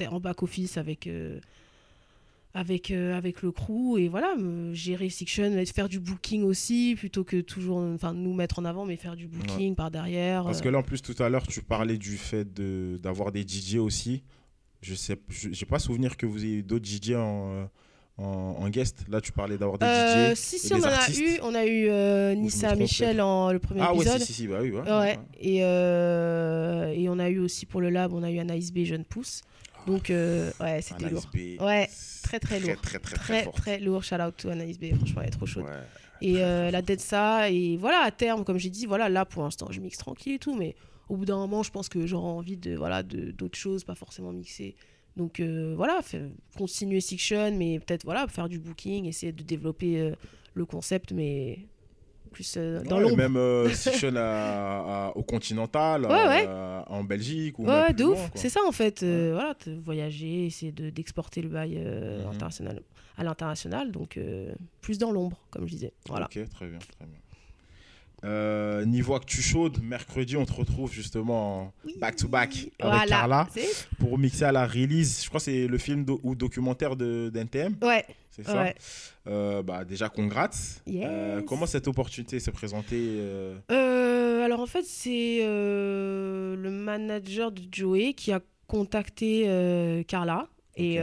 [0.00, 1.38] euh, en back office avec euh,
[2.56, 4.34] avec euh, avec le crew et voilà
[4.72, 8.96] gérer Section, faire du booking aussi plutôt que toujours enfin nous mettre en avant, mais
[8.96, 10.44] faire du booking par derrière.
[10.44, 13.42] Parce que là, en plus, tout à l'heure, tu parlais du fait de- d'avoir des
[13.46, 14.22] DJ aussi.
[14.82, 15.18] Je sais,
[15.50, 17.68] j'ai pas souvenir que vous ayez eu d'autres DJ en,
[18.18, 18.22] en,
[18.60, 19.04] en guest.
[19.08, 20.38] Là, tu parlais d'avoir des euh, DJ.
[20.38, 21.20] si et si des on en a artistes.
[21.20, 24.20] eu, on a eu euh, Nissa Michel en le premier Ah ouais, épisode.
[24.20, 24.70] si, si, si, bah oui.
[24.70, 28.38] Ouais, Ouais, et, euh, et on a eu aussi pour le lab, on a eu
[28.38, 29.42] Anaïs B, Jeune Pousse.
[29.86, 31.28] Donc, euh, ouais, c'était lourd.
[31.34, 31.88] B, Ouais,
[32.22, 32.80] très, très lourd.
[32.80, 33.54] Très, très, très, Très, fort.
[33.54, 34.02] très lourd.
[34.02, 35.64] Shout out to Anaïs B, franchement, elle est trop chaude.
[35.64, 35.70] Ouais.
[36.22, 39.80] Et la Densa, et voilà, à terme, comme j'ai dit, voilà, là pour l'instant, je
[39.80, 40.74] mixe tranquille et tout, mais
[41.10, 43.94] au bout d'un moment, je pense que j'aurai envie de voilà de- d'autres choses, pas
[43.94, 44.74] forcément mixer.
[45.16, 46.00] Donc euh, voilà,
[46.56, 50.14] continuer Section, mais peut-être voilà, faire du booking, essayer de développer euh,
[50.54, 51.60] le concept, mais
[52.32, 53.16] plus euh, dans Ouais, l'ombre.
[53.28, 56.48] Même Section à- à- au Continental, Ouais, ouais.
[56.88, 57.58] en Belgique.
[57.60, 58.30] Ou Ouais, de ouf.
[58.34, 59.04] C'est ça en fait.
[59.04, 59.54] voilà,
[59.84, 62.26] voyager, essayer de- d'exporter le bail Mhm.
[62.30, 62.82] international,
[63.16, 63.92] à l'international.
[63.92, 64.18] Donc
[64.80, 65.92] plus dans l'ombre, comme je disais.
[66.08, 66.26] Voilà.
[66.26, 67.18] Ok, très bien, très bien.
[68.24, 73.06] Euh, niveau actu chaude, mercredi, on te retrouve justement en back-to-back avec Voilà.
[73.06, 73.48] Carla
[73.98, 75.22] pour mixer à la release.
[75.24, 78.04] Je crois que c'est le film do- ou documentaire de- d'NTM, Ouais.
[78.30, 78.74] c'est ça Ouais.
[79.26, 80.48] Euh, bah, Déjà, congrats.
[80.86, 81.06] Yes.
[81.06, 83.20] Euh, comment cette opportunité s'est présentée
[84.44, 90.98] alors en fait, c'est le manager de Joey qui a contacté Carla et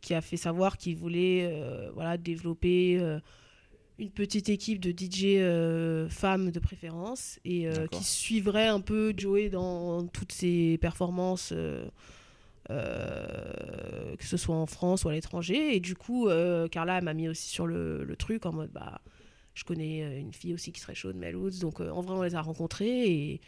[0.00, 1.52] qui a fait savoir qu'il voulait
[1.94, 3.00] voilà, développer
[4.00, 9.12] une petite équipe de DJ euh, femmes de préférence et euh, qui suivrait un peu
[9.16, 11.52] Joey dans toutes ses performances.
[11.52, 11.86] euh,
[14.16, 16.28] que ce soit en France ou à l'étranger et du coup
[16.70, 19.00] Carla m'a mis aussi sur le, le truc en mode bah
[19.54, 21.58] je connais une fille aussi qui serait chaude, Mel Woods.
[21.60, 23.40] Donc, en vrai, on les a rencontrés et,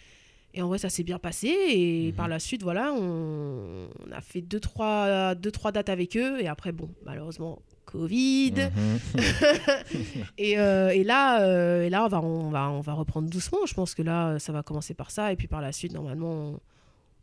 [0.53, 1.49] et en vrai, ça s'est bien passé.
[1.71, 2.13] Et Mhm.
[2.15, 6.41] par la suite, voilà, on, on a fait deux trois, deux, trois dates avec eux.
[6.41, 8.53] Et après, bon, malheureusement, Covid.
[8.55, 8.99] mhm.
[10.39, 13.59] Et, euh, et là, euh, et là on, va, on, va, on va reprendre doucement.
[13.67, 15.33] Je pense que là, ça va commencer par ça.
[15.33, 16.61] Et puis par la suite, normalement, on,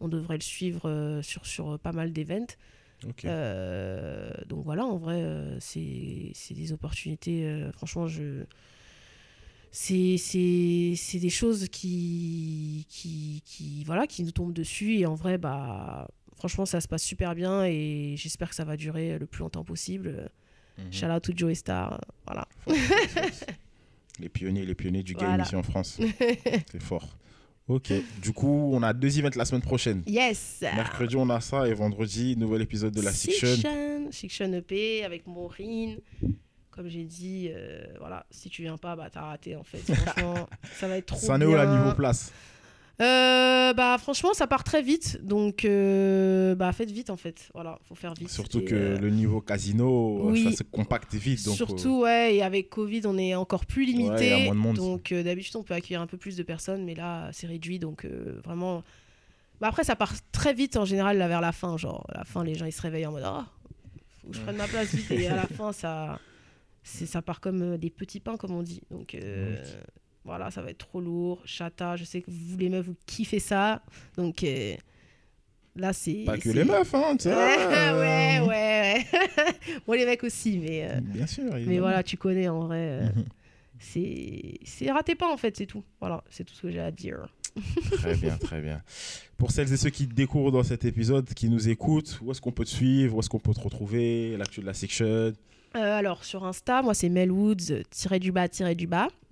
[0.01, 2.45] on devrait le suivre euh, sur, sur pas mal d'événements.
[3.07, 3.25] Ok.
[3.25, 5.23] Euh, donc voilà, en vrai,
[5.59, 7.65] c'est des opportunités.
[7.73, 8.43] franchement, je.
[9.71, 14.97] C'est des choses qui, qui, qui, voilà, qui nous tombent dessus.
[14.97, 17.63] Et en vrai, bah, franchement, ça se passe super bien.
[17.65, 20.29] Et j'espère que ça va durer le plus longtemps possible.
[20.85, 20.93] Mhm.
[20.93, 22.01] Shout out to Star.
[22.25, 22.47] Voilà.
[24.19, 25.43] Les pionniers, les pionniers du game Voilà.
[25.45, 25.97] ici en France.
[26.71, 27.17] C'est fort.
[27.69, 27.93] Ok.
[28.21, 30.03] Du coup, on a deux events la semaine prochaine.
[30.07, 30.57] Yes!
[30.61, 33.47] Mercredi, on a ça et vendredi, nouvel épisode de la Section.
[33.47, 35.99] Section, Section EP avec Maureen.
[36.71, 39.77] Comme j'ai dit, euh, voilà, si tu viens pas, bah t'as raté en fait.
[39.93, 40.49] Franchement,
[40.79, 41.49] ça va être trop Ça en est bien.
[41.53, 42.33] où la niveau place?
[43.01, 47.49] Euh, Bah franchement, ça part très vite, donc euh, bah faites vite en fait.
[47.53, 48.29] Voilà, faut faire vite.
[48.29, 50.43] Surtout Et, que euh, le niveau casino, oui.
[50.43, 51.45] ça se compacte vite.
[51.45, 54.09] Donc, euh, Surtout, ouais, et avec Covid, on est encore plus limité.
[54.11, 54.75] Ouais, il y a moins de monde.
[54.75, 57.79] Donc, euh, d'habitude, on peut accueillir un peu plus de personnes, mais là, c'est réduit.
[57.79, 58.83] Donc, euh, vraiment.
[59.61, 61.77] Bah, après, ça part très vite en général, là, vers la fin.
[61.77, 63.45] Genre, à la fin, les gens, ils se réveillent en mode Ah,
[64.23, 65.11] faut que je prenne ma place vite.
[65.11, 66.19] Et à la fin, ça,
[66.83, 68.81] c'est, ça part comme des petits pains, comme on dit.
[68.89, 69.55] Donc, euh,
[70.29, 71.41] voilà, ça va être trop lourd.
[71.45, 73.81] Chata, je sais que vous, les meufs, vous kiffez ça.
[74.15, 74.75] Donc, euh,
[75.75, 76.23] là, c'est.
[76.25, 79.05] Pas que les meufs, hein, tu sais, Ouais, ouais, ouais,
[79.87, 80.87] bon, les mecs aussi, mais.
[80.89, 81.43] euh, Bien sûr.
[81.65, 82.77] mais voilà, tu connais en vrai.
[82.77, 83.25] euh, Mhm.
[83.79, 85.83] c'est c'est ratez pas en fait, c'est tout.
[85.99, 87.27] Voilà, c'est tout ce que j'ai à dire.
[87.93, 88.81] Très bien, très bien.
[89.37, 92.41] Pour celles et ceux qui te découvrent dans cet épisode, qui nous écoutent, où est-ce
[92.41, 95.33] qu'on peut te suivre Où est-ce qu'on peut te retrouver L'actu de la section Euh,
[95.75, 97.83] alors sur Insta, moi c'est Melwoods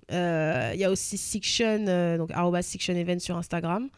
[0.08, 0.14] bas.
[0.14, 3.88] Euh, Il y a aussi Siction, euh, donc arobase Siction Event sur Instagram.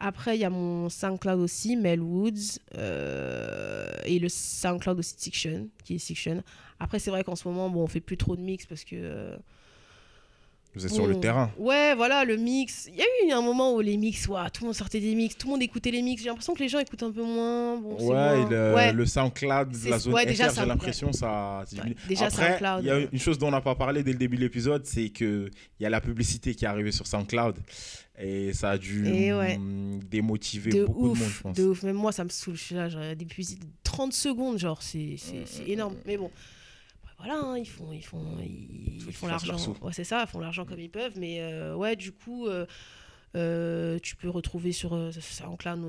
[0.00, 5.68] Après il y a mon SoundCloud aussi, Melwoods, euh, et le SoundCloud aussi de Siction,
[5.84, 6.42] qui est Siction.
[6.78, 9.36] Après c'est vrai qu'en ce moment bon on fait plus trop de mix parce que
[10.74, 11.50] Vous êtes sur le terrain.
[11.58, 12.88] Ouais, voilà, le mix.
[12.92, 15.14] Il y a eu un moment où les mix, ouah, tout le monde sortait des
[15.14, 16.22] mix, tout le monde écoutait les mix.
[16.22, 17.78] J'ai l'impression que les gens écoutent un peu moins.
[17.78, 18.92] Bon, Ouais, moins- le, ouais.
[18.92, 21.64] le SoundCloud, la zone ouais, déjà, j'ai l'impression ça.
[21.72, 24.12] Ouais, déjà, Après, SoundCloud, il y a une chose dont on n'a pas parlé dès
[24.12, 25.50] le début de l'épisode, c'est que
[25.80, 27.56] il y a la publicité qui est arrivée sur SoundCloud
[28.20, 31.56] et ça a dû hum, démotiver de beaucoup ouf, de monde, je pense.
[31.56, 31.82] de ouf.
[31.82, 32.56] Même moi, ça me saoule.
[32.56, 35.94] Je suis là, j'ai des de 30 secondes, genre, c'est c'est énorme.
[36.06, 36.30] Mais bon,
[37.18, 39.56] voilà, hein, ils font, ils font, ils, font l'argent.
[39.82, 41.18] Ouais, c'est ça, ils font l'argent comme ils peuvent.
[41.18, 42.64] Mais euh, ouais, du coup, euh,
[43.36, 45.80] euh, tu peux retrouver sur euh, SoundCloud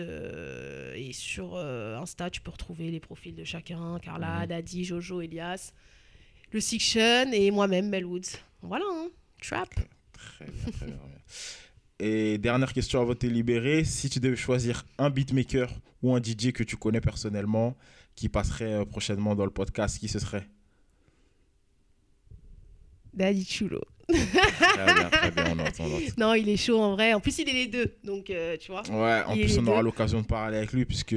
[0.00, 4.46] euh, et sur Insta, tu peux retrouver les profils de chacun Carla, Mhm.
[4.46, 5.72] Daddy, Jojo, Elias,
[6.52, 8.38] le Siction et moi-même, Melwoods.
[8.62, 9.08] Voilà, hein,
[9.40, 9.68] trap.
[10.12, 11.20] Très bien, très bien, très bien.
[12.00, 13.84] Et dernière question avant de te libérer.
[13.84, 15.70] Si tu devais choisir un beatmaker
[16.02, 17.76] ou un DJ que tu connais personnellement
[18.16, 20.48] qui passerait prochainement dans le podcast, qui ce serait?
[23.12, 23.80] Daddy Chulo.
[24.12, 26.18] Très bien, très bien, on note, on note.
[26.18, 27.12] Non, il est chaud en vrai.
[27.14, 27.94] En plus, il est les deux.
[28.04, 28.82] Donc, euh, tu vois.
[28.90, 31.14] Ouais, en Il plus, on aura l'occasion de parler avec lui puisque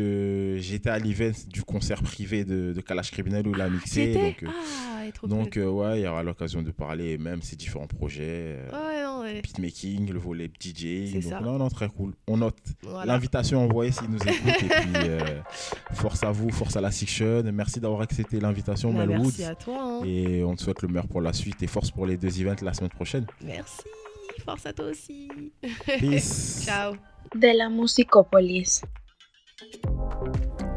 [0.57, 4.13] j'étais à l'event du concert privé de, de Kalash Criminel où il a mixé.
[4.13, 5.61] Donc, euh, Ah, trop donc cool.
[5.63, 8.21] euh, ouais, il y aura l'occasion de parler même ses différents projets.
[8.57, 9.41] euh, Ouais, non, ouais.
[9.41, 11.13] Beatmaking, le volet DJ.
[11.13, 11.39] Donc, ça.
[11.41, 12.13] non, non, très cool.
[12.27, 13.13] On note Voilà.
[13.13, 14.63] l'invitation envoyée s'il nous écoute.
[14.63, 15.19] et puis, euh,
[15.93, 17.43] force à vous, force à la section.
[17.53, 19.25] Merci d'avoir accepté l'invitation, Bah, Melwood.
[19.25, 19.77] merci à toi.
[19.81, 20.01] hein.
[20.05, 22.55] Et on te souhaite le meilleur pour la suite et force pour les deux events
[22.61, 23.25] la semaine prochaine.
[23.43, 23.83] Merci.
[24.45, 25.29] Force à toi aussi.
[25.99, 26.63] Peace.
[26.65, 26.95] Ciao.
[27.35, 28.81] de la Musicopolis.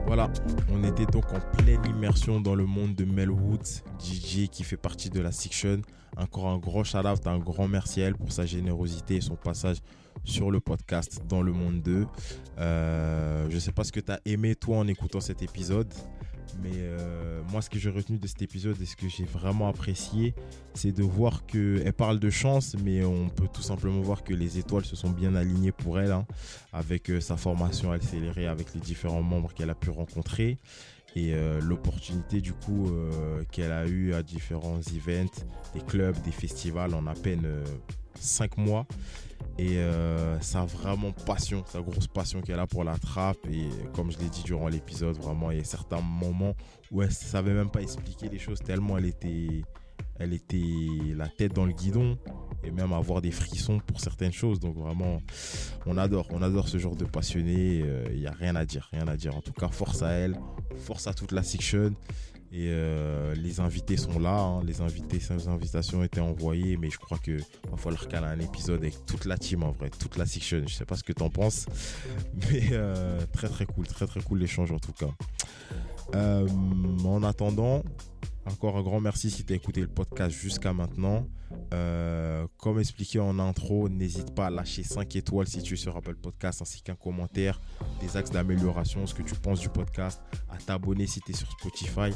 [0.06, 0.30] Voilà,
[0.70, 4.76] on était donc en pleine immersion dans le monde de Mel Woods, DJ qui fait
[4.76, 5.82] partie de la Section.
[6.16, 9.78] Encore un gros shout-out, un grand merci à elle pour sa générosité et son passage
[10.24, 12.06] sur le podcast dans le monde 2.
[12.58, 15.92] Euh, je ne sais pas ce que tu as aimé toi en écoutant cet épisode,
[16.62, 19.68] mais euh, moi ce que j'ai retenu de cet épisode et ce que j'ai vraiment
[19.68, 20.34] apprécié,
[20.74, 24.58] c'est de voir qu'elle parle de chance, mais on peut tout simplement voir que les
[24.58, 26.26] étoiles se sont bien alignées pour elle, hein,
[26.72, 30.58] avec euh, sa formation accélérée, avec les différents membres qu'elle a pu rencontrer
[31.14, 32.90] et l'opportunité du coup
[33.50, 37.46] qu'elle a eu à différents events, des clubs, des festivals en à peine
[38.20, 38.86] 5 mois.
[39.58, 43.38] Et euh, sa vraiment passion, sa grosse passion qu'elle a pour la trappe.
[43.50, 46.54] Et comme je l'ai dit durant l'épisode, vraiment, il y a certains moments
[46.90, 49.62] où elle ne savait même pas expliquer les choses tellement elle était,
[50.18, 52.18] elle était la tête dans le guidon
[52.64, 54.60] et même avoir des frissons pour certaines choses.
[54.60, 55.22] Donc vraiment,
[55.86, 57.82] on adore, on adore ce genre de passionné.
[58.10, 59.34] Il n'y a rien à dire, rien à dire.
[59.34, 60.38] En tout cas, force à elle,
[60.76, 61.94] force à toute la section.
[62.52, 64.62] Et euh, les invités sont là, hein.
[64.64, 67.38] les invités, ces invitations étaient envoyées, mais je crois que
[67.70, 70.62] va falloir caler un épisode avec toute la team en vrai, toute la section.
[70.66, 71.66] Je sais pas ce que t'en penses,
[72.50, 75.10] mais euh, très très cool, très très cool l'échange en tout cas.
[76.14, 76.46] Euh,
[77.04, 77.82] en attendant,
[78.46, 81.26] encore un grand merci si tu as écouté le podcast jusqu'à maintenant.
[81.72, 85.96] Euh, comme expliqué en intro, n'hésite pas à lâcher 5 étoiles si tu es sur
[85.96, 87.60] Apple Podcast ainsi qu'un commentaire,
[88.00, 91.50] des axes d'amélioration, ce que tu penses du podcast, à t'abonner si tu es sur
[91.50, 92.12] Spotify,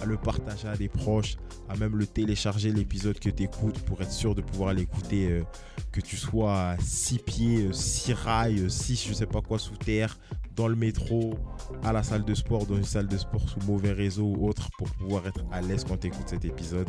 [0.00, 1.36] à le partager à des proches,
[1.68, 5.44] à même le télécharger l'épisode que tu écoutes pour être sûr de pouvoir l'écouter, euh,
[5.92, 10.16] que tu sois à 6 pieds, 6 rails, 6 je sais pas quoi sous terre,
[10.56, 11.34] dans le métro,
[11.82, 14.68] à la salle de sport, dans une salle de sport sous mauvais réseau ou autre
[14.78, 16.88] pour pouvoir être à l'aise quand tu écoutes cet épisode.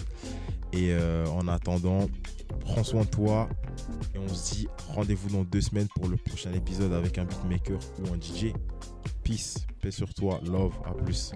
[0.75, 2.09] Et euh, en attendant,
[2.59, 3.47] prends soin de toi
[4.13, 7.79] et on se dit rendez-vous dans deux semaines pour le prochain épisode avec un beatmaker
[7.99, 8.51] ou un DJ.
[9.23, 11.31] Peace, paix sur toi, love, à plus.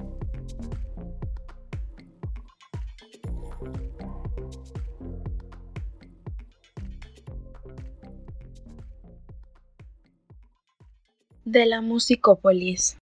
[11.45, 12.97] De la Musicopolis.